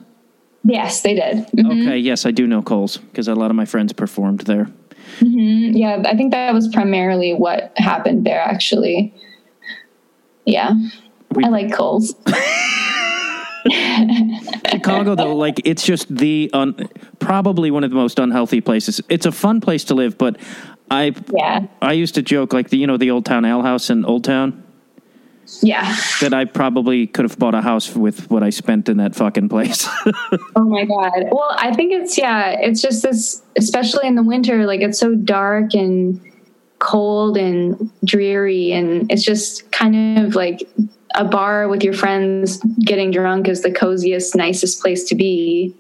[0.65, 1.47] Yes, they did.
[1.47, 1.71] Mm-hmm.
[1.71, 4.69] Okay, yes, I do know Coles because a lot of my friends performed there.
[5.21, 5.77] Mm-hmm.
[5.77, 9.15] Yeah, I think that was primarily what happened there, actually.
[10.45, 10.73] Yeah.
[11.31, 12.15] We, I like Coles.
[14.71, 16.89] Chicago, though, like it's just the un,
[17.21, 19.01] probably one of the most unhealthy places.
[19.09, 20.37] It's a fun place to live, but
[20.91, 21.67] I Yeah.
[21.81, 24.25] I used to joke like the you know the Old Town Ale House in Old
[24.25, 24.65] Town
[25.63, 25.97] Yeah.
[26.21, 29.49] that I probably could have bought a house with what I spent in that fucking
[29.49, 29.89] place.
[30.55, 31.29] Oh my god.
[31.31, 35.15] Well, I think it's yeah, it's just this especially in the winter like it's so
[35.15, 36.21] dark and
[36.79, 40.63] cold and dreary and it's just kind of like
[41.15, 45.75] a bar with your friends getting drunk is the coziest nicest place to be.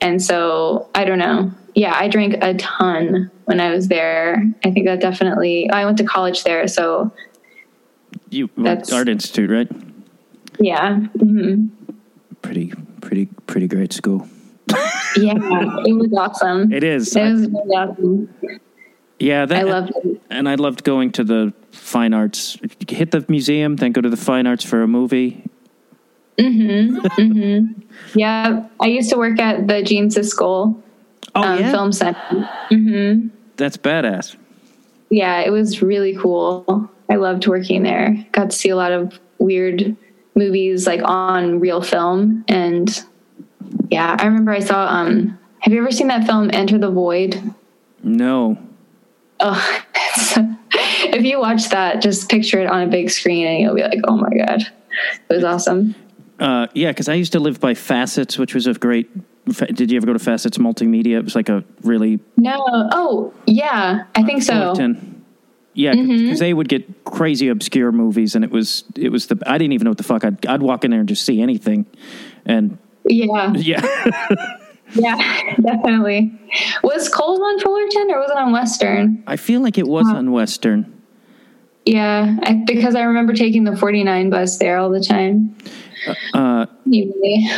[0.00, 1.52] And so, I don't know.
[1.74, 4.42] Yeah, I drank a ton when I was there.
[4.64, 7.12] I think that definitely I went to college there, so
[8.30, 9.70] you That's- Art Institute, right?
[10.58, 10.96] yeah.
[11.18, 11.66] hmm
[12.42, 14.26] Pretty pretty pretty great school.
[15.16, 15.34] Yeah,
[15.84, 16.72] it was awesome.
[16.72, 17.16] It is.
[17.16, 18.28] It was really awesome.
[19.18, 20.20] yeah, that, I loved it.
[20.30, 22.56] and I loved going to the fine arts.
[22.88, 25.42] Hit the museum, then go to the fine arts for a movie.
[26.38, 26.96] Mhm.
[27.18, 27.82] Mhm.
[28.14, 30.80] Yeah, I used to work at the Gene Siskel
[31.34, 32.48] Oh um, yeah, Film Center.
[32.70, 34.36] hmm that's badass.
[35.10, 36.88] Yeah, it was really cool.
[37.10, 38.24] I loved working there.
[38.32, 39.96] Got to see a lot of weird
[40.34, 42.88] movies like on real film, and
[43.90, 44.86] yeah, I remember I saw.
[44.86, 47.42] um Have you ever seen that film Enter the Void?
[48.02, 48.56] No,
[49.40, 49.82] Oh,
[50.72, 54.00] if you watch that, just picture it on a big screen, and you'll be like,
[54.06, 54.62] "Oh my god,
[55.28, 55.94] it was awesome."
[56.38, 59.08] uh, yeah, because I used to live by Facets, which was a great.
[59.74, 61.16] Did you ever go to Facets Multimedia?
[61.18, 64.52] It was like a really No, oh yeah, I think so.
[64.52, 65.19] Fullerton.
[65.74, 69.56] Yeah, because they would get crazy obscure movies, and it was it was the I
[69.56, 71.86] didn't even know what the fuck I'd I'd walk in there and just see anything,
[72.44, 74.16] and Yeah, yeah,
[74.94, 76.32] yeah, definitely.
[76.82, 79.22] Was Coles on Fullerton or was it on Western?
[79.26, 81.00] I feel like it was on Western.
[81.84, 85.56] Yeah, I, because I remember taking the 49 bus there all the time.
[86.34, 87.48] Uh, Anyway,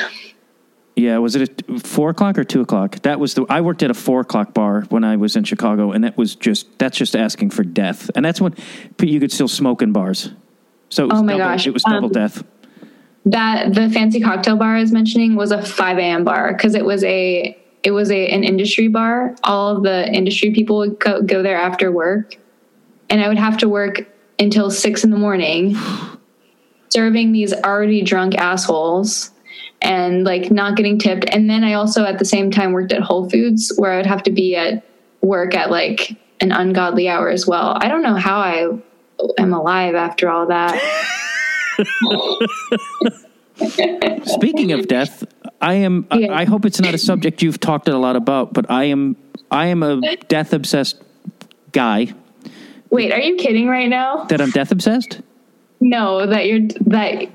[0.94, 3.00] yeah, was it a four o'clock or two o'clock?
[3.02, 5.92] That was the I worked at a four o'clock bar when I was in Chicago,
[5.92, 8.54] and that was just that's just asking for death, and that's when
[9.00, 10.30] you could still smoke in bars.
[10.90, 12.44] So it was Oh my double, gosh, it was double um, death.
[13.24, 16.24] that the fancy cocktail bar I was mentioning was a 5 a.m.
[16.24, 19.34] bar because it was a it was a an industry bar.
[19.44, 22.36] All of the industry people would go, go there after work,
[23.08, 24.06] and I would have to work
[24.38, 25.74] until six in the morning,
[26.90, 29.31] serving these already drunk assholes
[29.82, 31.24] and like not getting tipped.
[31.28, 34.06] And then I also at the same time worked at Whole Foods where I would
[34.06, 34.84] have to be at
[35.20, 37.76] work at like an ungodly hour as well.
[37.80, 38.70] I don't know how I
[39.38, 40.80] am alive after all that.
[44.24, 45.24] Speaking of death,
[45.60, 46.06] I am.
[46.10, 49.16] I- I hope it's not a subject you've talked a lot about, but I am.
[49.50, 51.00] I am a death obsessed
[51.72, 52.14] guy.
[52.90, 54.24] Wait, are you kidding right now?
[54.24, 55.20] That I'm death obsessed.
[55.80, 57.28] No, that you're that.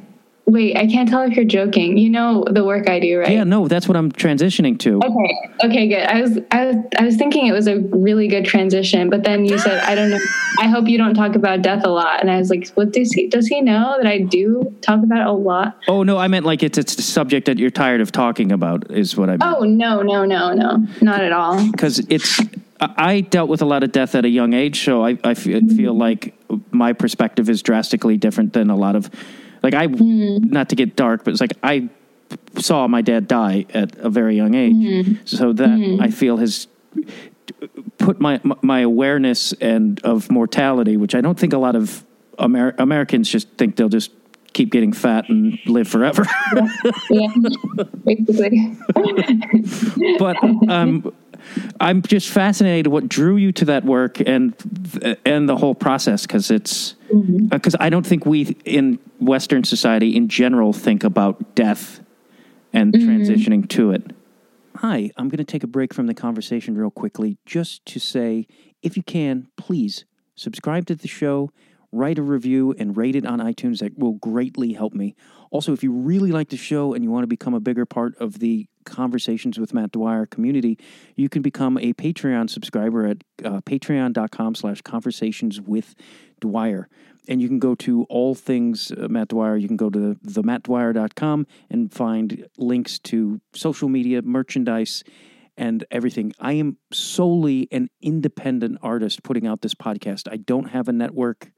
[0.49, 1.97] Wait, I can't tell if you're joking.
[1.97, 3.31] You know the work I do, right?
[3.31, 4.97] Yeah, no, that's what I'm transitioning to.
[5.03, 5.65] Okay.
[5.65, 5.87] Okay.
[5.89, 6.03] Good.
[6.03, 6.39] I was.
[6.51, 6.75] I was.
[6.97, 10.09] I was thinking it was a really good transition, but then you said, "I don't
[10.09, 10.19] know."
[10.59, 13.11] I hope you don't talk about death a lot, and I was like, "What does
[13.11, 13.27] he?
[13.27, 16.45] Does he know that I do talk about it a lot?" Oh no, I meant
[16.45, 19.43] like it's it's the subject that you're tired of talking about is what I meant.
[19.43, 21.69] Oh no, no, no, no, not at all.
[21.71, 22.39] because it's
[22.79, 25.59] I dealt with a lot of death at a young age, so I, I feel,
[25.67, 26.33] feel like
[26.71, 29.09] my perspective is drastically different than a lot of
[29.63, 30.37] like I hmm.
[30.49, 31.89] not to get dark, but it's like I
[32.57, 35.13] saw my dad die at a very young age, hmm.
[35.25, 36.01] so that hmm.
[36.01, 36.67] I feel has
[37.97, 42.03] put my my awareness and of mortality, which I don't think a lot of
[42.39, 44.11] Amer- Americans just think they'll just
[44.53, 46.25] keep getting fat and live forever.
[47.09, 47.27] Yeah,
[48.05, 48.75] basically.
[50.17, 50.37] but
[50.69, 51.13] um,
[51.79, 54.53] I'm just fascinated what drew you to that work and
[55.25, 57.47] and the whole process because it's mm-hmm.
[57.47, 62.01] because I don't think we in Western society in general think about death
[62.73, 63.09] and mm-hmm.
[63.09, 64.11] transitioning to it.
[64.77, 68.47] Hi, I'm going to take a break from the conversation real quickly just to say
[68.83, 71.51] if you can, please subscribe to the show,
[71.97, 73.79] write a review, and rate it on iTunes.
[73.79, 75.15] That will greatly help me.
[75.51, 78.15] Also, if you really like the show and you want to become a bigger part
[78.17, 80.77] of the Conversations with Matt Dwyer community,
[81.15, 85.93] you can become a Patreon subscriber at uh, patreon.com slash conversations with
[86.39, 86.87] Dwyer.
[87.27, 89.57] And you can go to all things uh, Matt Dwyer.
[89.57, 95.03] You can go to themattdwyer.com and find links to social media, merchandise,
[95.57, 96.33] and everything.
[96.39, 100.31] I am solely an independent artist putting out this podcast.
[100.31, 101.51] I don't have a network.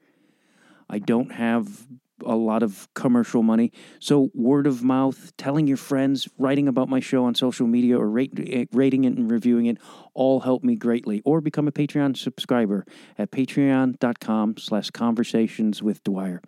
[0.90, 1.86] I don't have
[2.24, 3.72] a lot of commercial money.
[3.98, 8.08] So word of mouth, telling your friends, writing about my show on social media or
[8.08, 9.78] rate, eh, rating it and reviewing it
[10.14, 11.22] all help me greatly.
[11.24, 12.84] Or become a Patreon subscriber
[13.16, 16.42] at patreon.com slash conversations with Dwyer.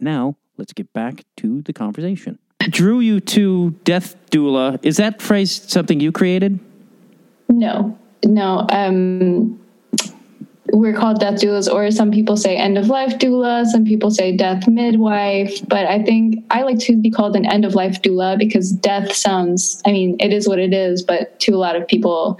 [0.00, 2.38] Now, let's get back to the conversation.
[2.70, 4.78] drew you to Death Doula?
[4.82, 6.60] Is that phrase something you created?
[7.48, 8.66] No, no.
[8.70, 9.58] Um,
[10.72, 14.36] we're called death doulas, or some people say end of life doula, some people say
[14.36, 15.66] death midwife.
[15.66, 19.12] But I think I like to be called an end of life doula because death
[19.14, 22.38] sounds, I mean, it is what it is, but to a lot of people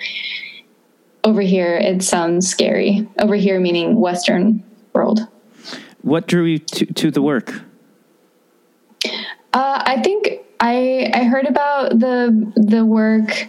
[1.24, 3.08] over here, it sounds scary.
[3.20, 4.62] Over here, meaning Western
[4.92, 5.20] world.
[6.02, 7.52] What drew you to, to the work?
[9.52, 13.48] Uh, I think I I heard about the the work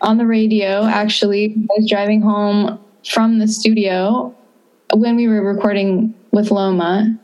[0.00, 0.84] on the radio.
[0.84, 4.34] Actually, I was driving home from the studio
[4.94, 7.18] when we were recording with Loma,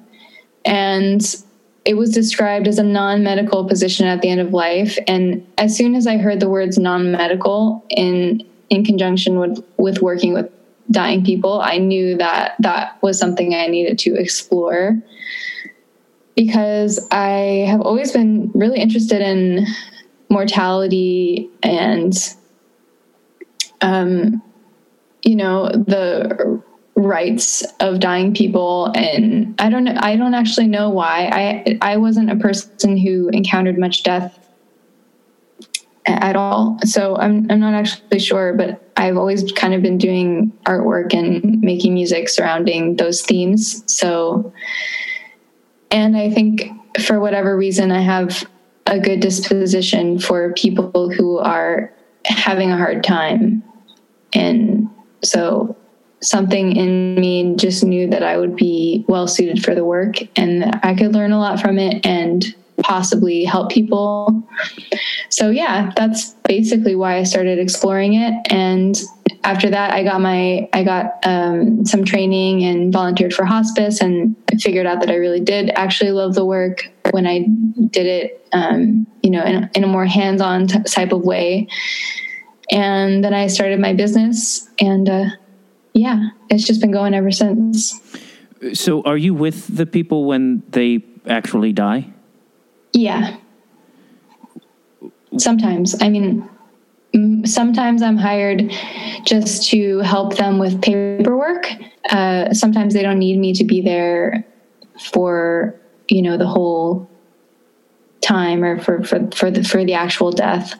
[0.64, 1.36] and
[1.84, 4.98] it was described as a non-medical position at the end of life.
[5.06, 10.34] And as soon as I heard the words non-medical in in conjunction with with working
[10.34, 10.50] with
[10.90, 15.00] dying people, I knew that that was something I needed to explore
[16.38, 19.66] because I have always been really interested in
[20.30, 22.14] mortality and,
[23.80, 24.40] um,
[25.28, 26.62] you know, the
[26.96, 28.90] rights of dying people.
[28.94, 31.30] And i don't i don't actually know why.
[31.32, 34.48] I i wasn't a person who encountered much death
[36.06, 36.78] at all.
[36.84, 41.60] So i'm i'm not actually sure but i've always kind of been doing artwork and
[41.60, 43.84] making music surrounding those themes.
[43.86, 44.52] So
[45.90, 46.70] and I think
[47.00, 48.44] for whatever reason, I have
[48.86, 51.92] a good disposition for people who are
[52.24, 53.62] having a hard time.
[54.32, 54.90] And
[55.22, 55.76] so
[56.20, 60.64] something in me just knew that I would be well suited for the work and
[60.82, 62.44] I could learn a lot from it and
[62.82, 64.42] possibly help people.
[65.30, 68.34] So, yeah, that's basically why I started exploring it.
[68.50, 69.00] And
[69.44, 74.34] after that, I got my I got um, some training and volunteered for hospice, and
[74.60, 77.46] figured out that I really did actually love the work when I
[77.90, 81.68] did it, um, you know, in, in, a more hands-on type of way.
[82.70, 85.24] And then I started my business, and uh,
[85.94, 87.98] yeah, it's just been going ever since.
[88.74, 92.12] So, are you with the people when they actually die?
[92.92, 93.36] Yeah.
[95.38, 96.48] Sometimes, I mean,
[97.44, 98.70] sometimes I'm hired
[99.24, 101.70] just to help them with paperwork.
[102.10, 104.44] Uh, sometimes they don't need me to be there
[105.12, 107.08] for you know the whole
[108.20, 110.74] time or for for for the for the actual death.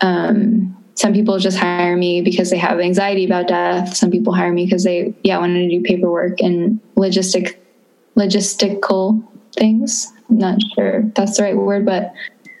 [0.00, 3.96] Um, some people just hire me because they have anxiety about death.
[3.96, 7.56] Some people hire me because they yeah want to do paperwork and logistic
[8.16, 9.26] logistical
[9.56, 10.12] things.
[10.28, 12.12] I'm not sure that's the right word, but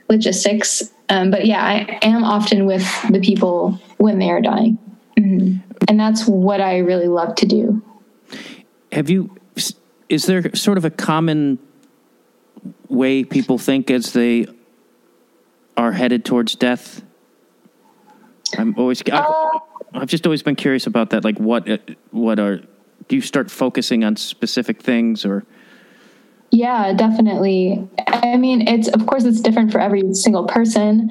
[0.08, 4.78] logistics um, but yeah, I am often with the people when they are dying.
[5.18, 5.58] Mm-hmm.
[5.88, 7.82] And that's what I really love to do.
[8.92, 9.36] Have you,
[10.08, 11.58] is there sort of a common
[12.88, 14.46] way people think as they
[15.76, 17.02] are headed towards death?
[18.58, 19.58] I'm always, I've, uh,
[19.94, 21.24] I've just always been curious about that.
[21.24, 21.78] Like, what, uh,
[22.10, 22.60] what are,
[23.08, 25.44] do you start focusing on specific things or?
[26.52, 27.88] Yeah, definitely.
[28.08, 31.10] I mean, it's of course it's different for every single person.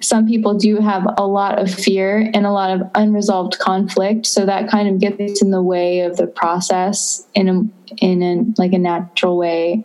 [0.00, 4.46] Some people do have a lot of fear and a lot of unresolved conflict, so
[4.46, 7.62] that kind of gets in the way of the process in a
[7.98, 9.84] in a like a natural way.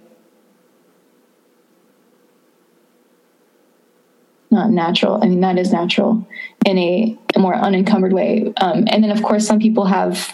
[4.55, 5.21] Not natural.
[5.21, 6.25] I mean, that is natural
[6.65, 8.53] in a, more unencumbered way.
[8.61, 10.33] Um, and then, of course, some people have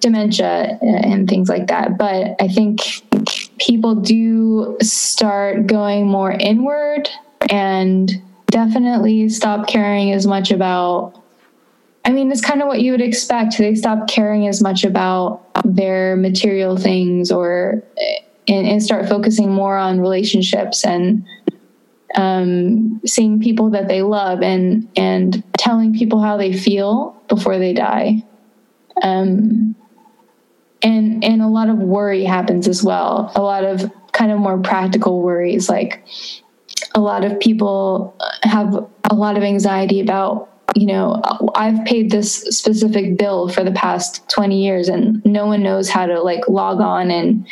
[0.00, 1.96] dementia and things like that.
[1.96, 2.80] But I think
[3.58, 7.08] people do start going more inward
[7.48, 8.10] and
[8.48, 11.16] definitely stop caring as much about
[12.04, 13.56] I mean, it's kind of what you would expect.
[13.58, 17.82] They stop caring as much about their material things or
[18.48, 21.24] and, and start focusing more on relationships and
[22.14, 27.72] um, seeing people that they love and and telling people how they feel before they
[27.72, 28.24] die.
[29.02, 29.74] Um,
[30.82, 34.58] and and a lot of worry happens as well a lot of kind of more
[34.58, 36.04] practical worries like
[36.94, 38.74] a lot of people have
[39.10, 41.20] a lot of anxiety about you know
[41.54, 46.06] i've paid this specific bill for the past 20 years and no one knows how
[46.06, 47.46] to like log on and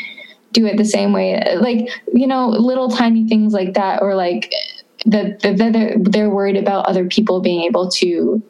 [0.53, 4.53] do it the same way like you know little tiny things like that or like
[5.07, 8.43] that the, they're, they're worried about other people being able to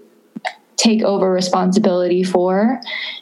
[0.79, 2.81] take over responsibility for.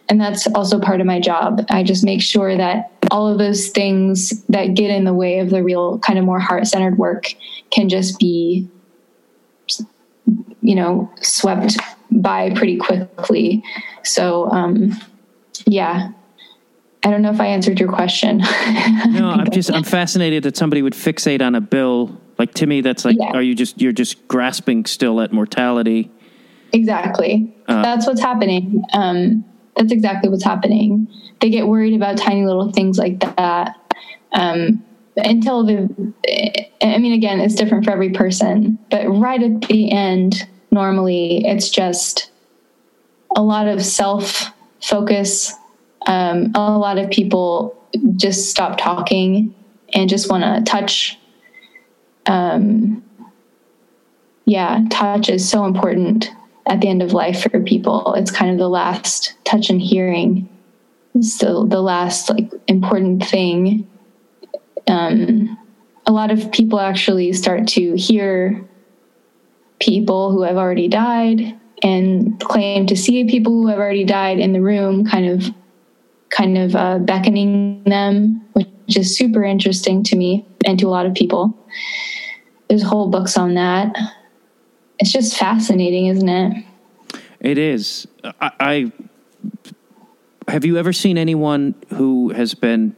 [0.08, 1.64] And that's also part of my job.
[1.70, 5.50] I just make sure that all of those things that get in the way of
[5.50, 7.34] the real kind of more heart centered work
[7.70, 8.68] can just be,
[10.60, 11.78] you know, swept
[12.10, 13.64] by pretty quickly.
[14.04, 14.92] So, um,
[15.66, 16.10] yeah.
[17.06, 18.38] I don't know if I answered your question.
[19.10, 22.80] no, I'm just I'm fascinated that somebody would fixate on a bill Like to me,
[22.80, 23.30] that's like, Yeah.
[23.30, 26.10] are you just you're just grasping still at mortality?
[26.72, 27.54] Exactly.
[27.68, 28.82] Uh, that's what's happening.
[28.92, 29.44] Um,
[29.76, 31.06] that's exactly what's happening.
[31.40, 33.76] They get worried about tiny little things like that.
[34.32, 34.82] Um,
[35.16, 36.12] until the,
[36.82, 41.70] I mean, again, it's different for every person, but right at the end, normally it's
[41.70, 42.32] just
[43.36, 44.50] a lot of self
[44.82, 45.54] focus.
[46.06, 47.76] Um, a lot of people
[48.16, 49.54] just stop talking
[49.92, 51.18] and just want to touch.
[52.26, 53.04] Um,
[54.44, 56.30] yeah, touch is so important
[56.66, 58.14] at the end of life for people.
[58.14, 60.48] It's kind of the last touch and hearing.
[61.14, 63.88] The, the last like important thing.
[64.86, 65.58] Um,
[66.06, 68.64] a lot of people actually start to hear
[69.80, 74.52] people who have already died and claim to see people who have already died in
[74.52, 75.54] the room, kind of,
[76.30, 81.06] kind of uh, beckoning them, which is super interesting to me and to a lot
[81.06, 81.56] of people.
[82.68, 83.96] There's whole books on that.
[84.98, 86.64] It's just fascinating, isn't it?
[87.40, 88.06] It is.
[88.40, 88.92] I, I
[90.48, 92.96] have you ever seen anyone who has been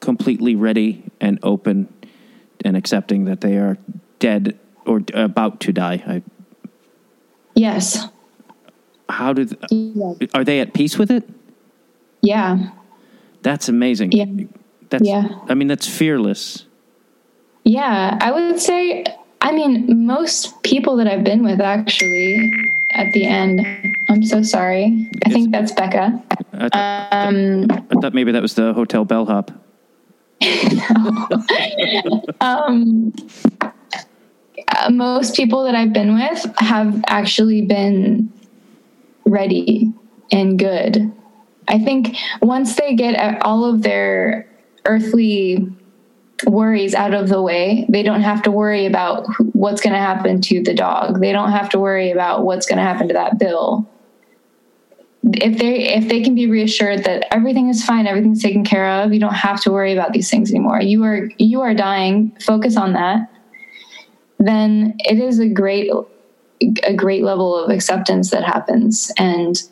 [0.00, 1.92] completely ready and open
[2.64, 3.78] and accepting that they are
[4.18, 6.02] dead or about to die?
[6.06, 6.22] I,
[7.54, 8.06] Yes.
[9.08, 9.46] how do
[10.32, 11.28] are they at peace with it?
[12.22, 12.70] Yeah.
[13.42, 14.12] That's amazing.
[14.12, 14.26] Yeah.
[14.90, 15.28] That's Yeah.
[15.48, 16.66] I mean that's fearless.
[17.64, 18.18] Yeah.
[18.20, 19.04] I would say,
[19.40, 22.52] I mean, most people that I've been with actually
[22.90, 23.66] at the end,
[24.08, 25.10] I'm so sorry.
[25.26, 26.22] I think that's Becca.
[26.52, 26.72] I, th-
[27.10, 29.50] Um, I thought maybe that was the hotel bellhop.
[32.40, 33.12] um,
[34.68, 38.32] uh, most people that I've been with have actually been
[39.24, 39.92] ready
[40.30, 41.12] and good.
[41.68, 44.48] I think once they get all of their
[44.84, 45.68] earthly
[46.46, 50.40] worries out of the way, they don't have to worry about what's going to happen
[50.42, 51.20] to the dog.
[51.20, 53.88] They don't have to worry about what's going to happen to that bill.
[55.24, 59.12] If they if they can be reassured that everything is fine, everything's taken care of,
[59.12, 60.80] you don't have to worry about these things anymore.
[60.80, 62.36] You are you are dying.
[62.44, 63.30] Focus on that.
[64.38, 65.92] Then it is a great
[66.82, 69.62] a great level of acceptance that happens and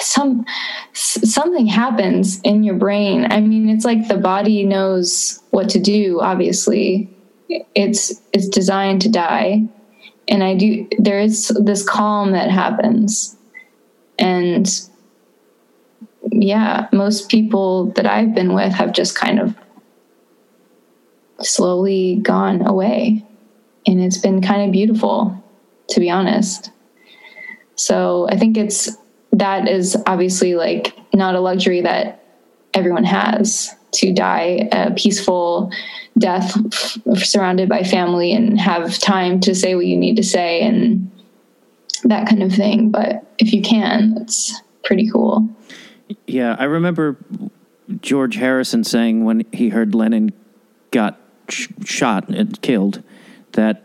[0.00, 0.44] some
[0.92, 3.26] something happens in your brain.
[3.30, 7.10] I mean it's like the body knows what to do obviously.
[7.74, 9.62] It's it's designed to die.
[10.28, 13.36] And i do there is this calm that happens.
[14.18, 14.68] And
[16.30, 19.54] yeah most people that i've been with have just kind of
[21.40, 23.24] slowly gone away.
[23.86, 25.42] And it's been kind of beautiful
[25.90, 26.70] to be honest.
[27.76, 28.98] So i think it's
[29.38, 32.24] that is obviously like not a luxury that
[32.74, 35.70] everyone has to die a peaceful
[36.18, 36.56] death
[37.16, 41.10] surrounded by family and have time to say what you need to say and
[42.04, 42.90] that kind of thing.
[42.90, 45.48] But if you can it's pretty cool.
[46.26, 47.16] Yeah, I remember
[48.00, 50.32] George Harrison saying when he heard Lennon
[50.90, 51.18] got
[51.48, 53.02] sh- shot and killed
[53.52, 53.84] that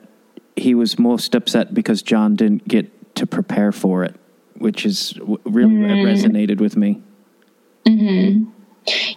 [0.55, 4.15] he was most upset because John didn't get to prepare for it,
[4.63, 5.13] which is
[5.45, 7.01] really re- resonated with me.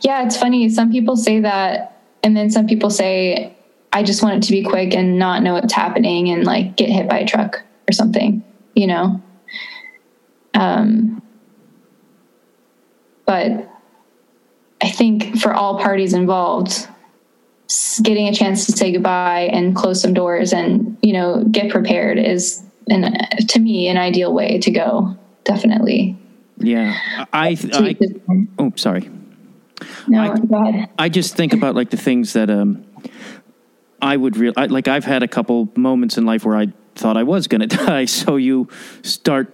[0.02, 0.68] yeah it's funny.
[0.68, 3.56] Some people say that and then some people say
[3.92, 6.90] i just want it to be quick and not know what's happening and like get
[6.90, 8.42] hit by a truck or something
[8.74, 9.22] you know?
[10.52, 11.22] Um
[13.24, 13.68] but
[14.82, 16.88] i think for all parties involved
[18.02, 22.18] getting a chance to say goodbye and close some doors and you know get prepared
[22.18, 23.16] is an
[23.48, 25.16] to me an ideal way to go
[25.46, 26.16] definitely.
[26.58, 26.98] Yeah,
[27.32, 27.96] I, I,
[28.58, 29.10] oh, sorry.
[30.08, 30.88] no I- go ahead.
[30.98, 32.84] I just think about like the things that um
[34.00, 37.16] I would real I, like I've had a couple moments in life where I thought
[37.16, 38.68] I was going to die so you
[39.02, 39.52] start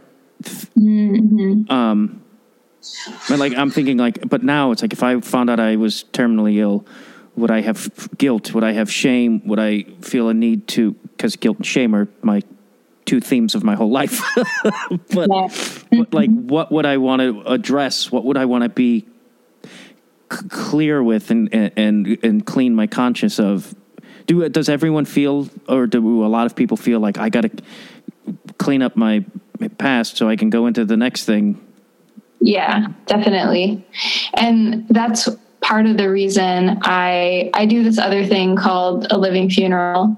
[1.69, 2.23] um
[3.29, 6.05] but like I'm thinking like but now it's like if I found out I was
[6.13, 6.85] terminally ill
[7.35, 8.53] would I have guilt?
[8.53, 9.41] Would I have shame?
[9.47, 12.43] Would I feel a need to cuz guilt and shame are my
[13.13, 14.17] two themes of my whole life
[15.19, 15.49] but, Yeah.
[15.99, 19.05] but like what would I want to address what would I want to be
[20.33, 21.95] c- clear with and, and
[22.27, 23.75] and clean my conscience of
[24.27, 27.51] do does everyone feel or do a lot of people feel like i got to
[28.65, 29.15] clean up my
[29.77, 31.45] past so i can go into the next thing
[32.41, 33.67] Yeah, definitely.
[34.35, 35.29] And that's
[35.61, 40.17] part of the reason I I do this other thing called a living funeral.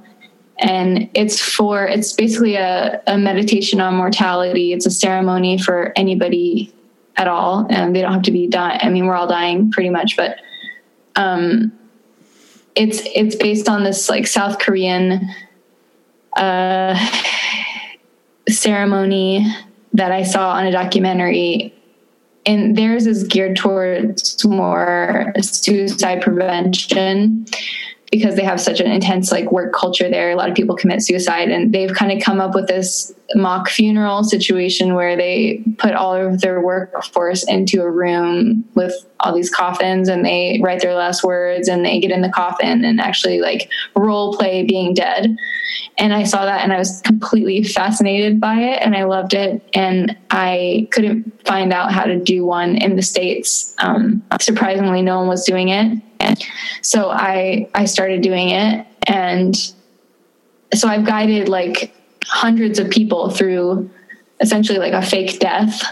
[0.58, 4.72] And it's for it's basically a, a meditation on mortality.
[4.72, 6.72] It's a ceremony for anybody
[7.16, 7.66] at all.
[7.70, 8.80] And they don't have to be dying.
[8.82, 10.38] I mean, we're all dying pretty much, but
[11.16, 11.72] um
[12.74, 15.28] it's it's based on this like South Korean
[16.36, 17.10] uh,
[18.48, 19.46] ceremony
[19.92, 21.72] that I saw on a documentary.
[22.46, 27.46] And theirs is geared towards more suicide prevention
[28.10, 30.30] because they have such an intense like work culture there.
[30.30, 33.68] A lot of people commit suicide, and they've kind of come up with this mock
[33.68, 39.50] funeral situation where they put all of their workforce into a room with all these
[39.50, 43.40] coffins, and they write their last words, and they get in the coffin and actually
[43.40, 45.36] like role play being dead.
[45.98, 49.62] And I saw that, and I was completely fascinated by it, and I loved it.
[49.74, 53.74] And I couldn't find out how to do one in the states.
[53.78, 56.42] Um, surprisingly, no one was doing it And
[56.82, 59.56] so I I started doing it and
[60.74, 61.94] so I've guided like
[62.24, 63.90] hundreds of people through
[64.40, 65.82] essentially like a fake death.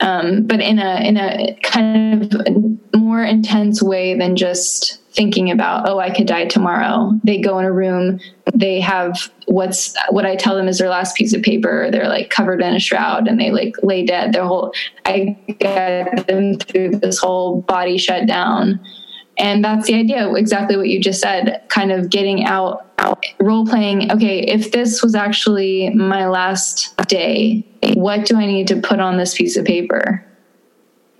[0.00, 5.88] Um, but in a in a kind of more intense way than just thinking about
[5.88, 7.12] oh I could die tomorrow.
[7.22, 8.18] They go in a room,
[8.54, 11.88] they have what's what I tell them is their last piece of paper.
[11.90, 14.32] They're like covered in a shroud and they like lay dead.
[14.32, 14.72] Their whole
[15.04, 18.80] I get them through this whole body shutdown
[19.38, 23.66] and that's the idea exactly what you just said kind of getting out, out role
[23.66, 27.64] playing okay if this was actually my last day
[27.94, 30.24] what do i need to put on this piece of paper?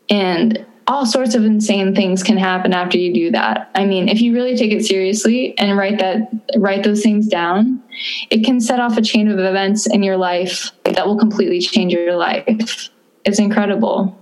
[0.08, 3.70] And all sorts of insane things can happen after you do that.
[3.74, 7.82] I mean if you really take it seriously and write that write those things down
[8.30, 11.92] it can set off a chain of events in your life that will completely change
[11.92, 12.90] your life.
[13.24, 14.18] It's incredible.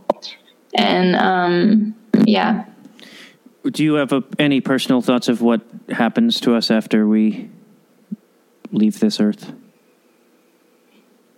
[0.74, 1.94] And um
[2.26, 2.64] yeah
[3.64, 7.50] do you have a, any personal thoughts of what happens to us after we
[8.72, 9.52] leave this earth?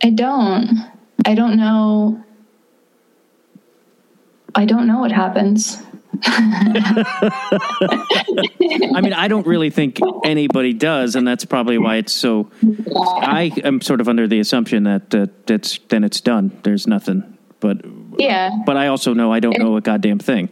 [0.03, 0.91] I don't.
[1.25, 2.23] I don't know.
[4.55, 5.83] I don't know what happens.
[6.25, 7.01] I
[9.03, 12.51] mean, I don't really think anybody does, and that's probably why it's so.
[12.95, 16.57] I am sort of under the assumption that that that's then it's done.
[16.64, 17.39] There's nothing.
[17.61, 17.79] But
[18.18, 18.51] yeah.
[18.66, 20.51] But I also know I don't know a goddamn thing.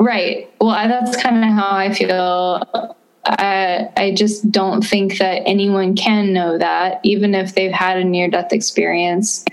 [0.00, 0.50] Right.
[0.58, 2.96] Well, I, that's kind of how I feel.
[3.26, 8.04] I, I just don't think that anyone can know that, even if they've had a
[8.04, 9.44] near death experience.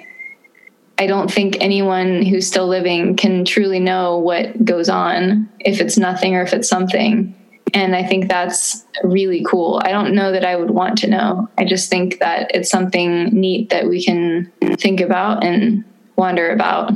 [0.97, 5.97] I don't think anyone who's still living can truly know what goes on, if it's
[5.97, 7.35] nothing or if it's something.
[7.73, 9.81] And I think that's really cool.
[9.83, 11.49] I don't know that I would want to know.
[11.57, 15.83] I just think that it's something neat that we can think about and
[16.15, 16.93] wonder about.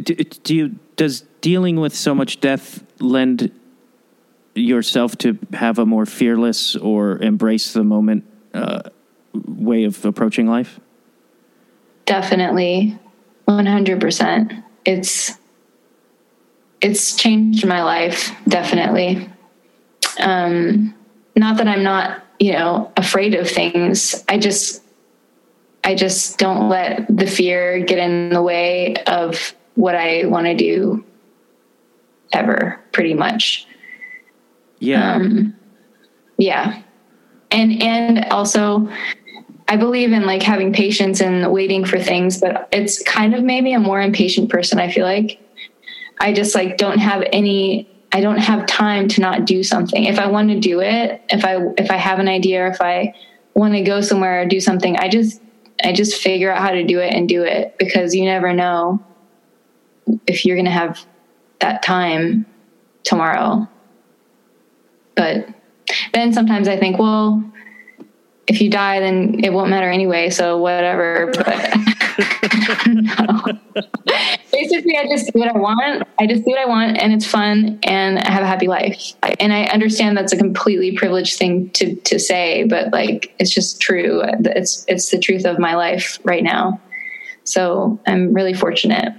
[0.00, 3.50] Do, you does dealing with so much death lend
[4.54, 8.24] yourself to have a more fearless or embrace the moment
[8.54, 8.82] uh,
[9.32, 10.80] way of approaching life?
[12.06, 12.98] Definitely,
[13.44, 14.52] one hundred percent.
[14.84, 15.32] It's
[16.80, 19.28] it's changed my life definitely.
[20.18, 20.94] Um,
[21.36, 24.24] not that I'm not, you know, afraid of things.
[24.28, 24.82] I just
[25.84, 30.54] I just don't let the fear get in the way of what I want to
[30.54, 31.04] do
[32.32, 33.66] ever, pretty much.
[34.78, 35.14] Yeah.
[35.14, 35.54] Um,
[36.38, 36.82] yeah.
[37.50, 38.88] And and also
[39.68, 43.72] I believe in like having patience and waiting for things, but it's kind of maybe
[43.72, 45.38] a more impatient person, I feel like.
[46.18, 50.04] I just like don't have any I don't have time to not do something.
[50.04, 53.14] If I want to do it, if I if I have an idea, if I
[53.54, 55.40] want to go somewhere or do something, I just
[55.82, 59.02] I just figure out how to do it and do it because you never know
[60.26, 61.04] if you're going to have
[61.60, 62.46] that time
[63.04, 63.68] tomorrow.
[65.14, 65.48] But
[66.12, 67.42] then sometimes I think, well,
[68.46, 70.30] if you die, then it won't matter anyway.
[70.30, 71.32] So whatever.
[71.34, 71.74] But.
[74.52, 76.06] Basically, I just do what I want.
[76.18, 79.14] I just do what I want, and it's fun, and I have a happy life.
[79.40, 83.80] And I understand that's a completely privileged thing to to say, but like it's just
[83.80, 84.22] true.
[84.24, 86.80] It's it's the truth of my life right now.
[87.44, 89.14] So I'm really fortunate.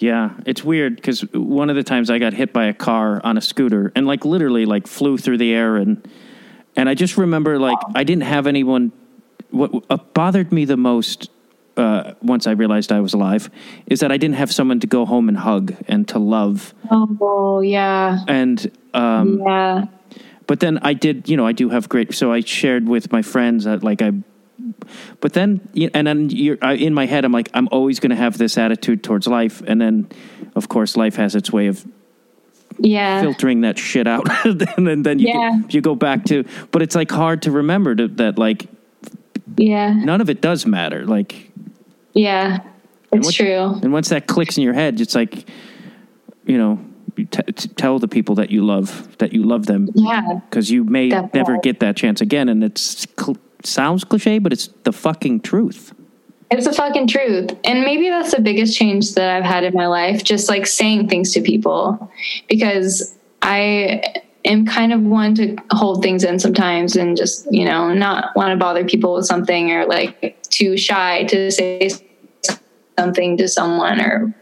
[0.00, 3.36] Yeah, it's weird because one of the times I got hit by a car on
[3.36, 6.06] a scooter and like literally like flew through the air and
[6.76, 8.92] and I just remember like I didn't have anyone.
[9.50, 11.30] What uh, bothered me the most
[11.76, 13.50] uh, once I realized I was alive
[13.86, 16.74] is that I didn't have someone to go home and hug and to love.
[16.90, 18.20] Oh yeah.
[18.28, 19.86] And um, yeah.
[20.46, 22.14] But then I did, you know, I do have great.
[22.14, 24.12] So I shared with my friends that like I
[25.20, 25.60] but then
[25.94, 29.02] and then you're in my head i'm like i'm always going to have this attitude
[29.02, 29.62] towards life.
[29.66, 30.08] And then
[30.54, 31.86] of course life has its way of
[32.78, 33.20] yeah.
[33.20, 34.26] filtering that shit out.
[34.44, 35.60] And then, then you, yeah.
[35.68, 38.66] you go back to but it's like hard to remember to, that like
[39.56, 39.92] yeah.
[39.92, 41.04] none of it does matter.
[41.04, 41.50] Like
[42.12, 42.58] yeah.
[43.12, 43.78] it's once, true.
[43.82, 45.48] and once that clicks in your head it's like
[46.44, 46.78] you know
[47.16, 49.88] t- t- tell the people that you love that you love them.
[49.94, 50.40] Yeah.
[50.48, 52.48] because you may never get that chance again.
[52.48, 55.94] And it's cl- sounds cliche, but it's the fucking truth.
[56.50, 57.50] It's the fucking truth.
[57.64, 61.08] And maybe that's the biggest change that I've had in my life, just like saying
[61.08, 62.10] things to people
[62.48, 64.02] because I
[64.44, 68.50] am kind of one to hold things in sometimes and just, you know, not want
[68.52, 71.90] to bother people with something or like too shy to say
[72.98, 74.34] something to someone or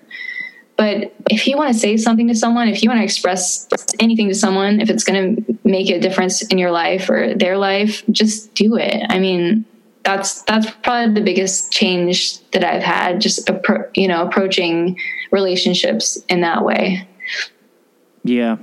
[0.77, 3.67] but if you want to say something to someone, if you want to express
[3.99, 7.57] anything to someone, if it's going to make a difference in your life or their
[7.57, 9.07] life, just do it.
[9.09, 9.65] I mean,
[10.05, 13.21] that's that's probably the biggest change that I've had.
[13.21, 14.99] Just appro- you know, approaching
[15.31, 17.09] relationships in that way.
[18.23, 18.57] Yeah.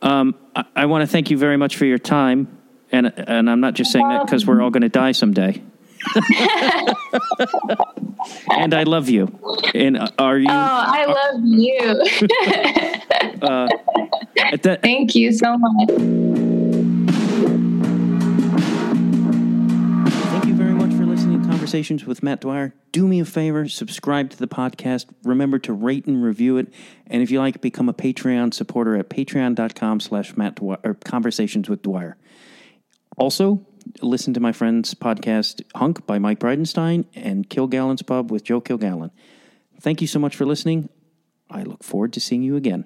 [0.00, 2.48] Um, I, I want to thank you very much for your time,
[2.90, 5.62] and and I'm not just saying that because we're all going to die someday.
[8.50, 9.28] and I love you.
[9.74, 10.46] And uh, are you?
[10.48, 11.78] Oh, I love you.
[14.52, 15.88] at that, Thank you so much.
[20.30, 22.74] Thank you very much for listening to Conversations with Matt Dwyer.
[22.90, 25.06] Do me a favor, subscribe to the podcast.
[25.24, 26.72] Remember to rate and review it.
[27.06, 31.68] And if you like, become a Patreon supporter at patreon.com slash Matt Dwyer, or Conversations
[31.68, 32.16] with Dwyer.
[33.18, 33.66] Also,
[34.00, 39.10] listen to my friend's podcast, Hunk by Mike Bridenstine and Kilgallon's Pub with Joe Kilgallon.
[39.80, 40.88] Thank you so much for listening.
[41.50, 42.84] I look forward to seeing you again.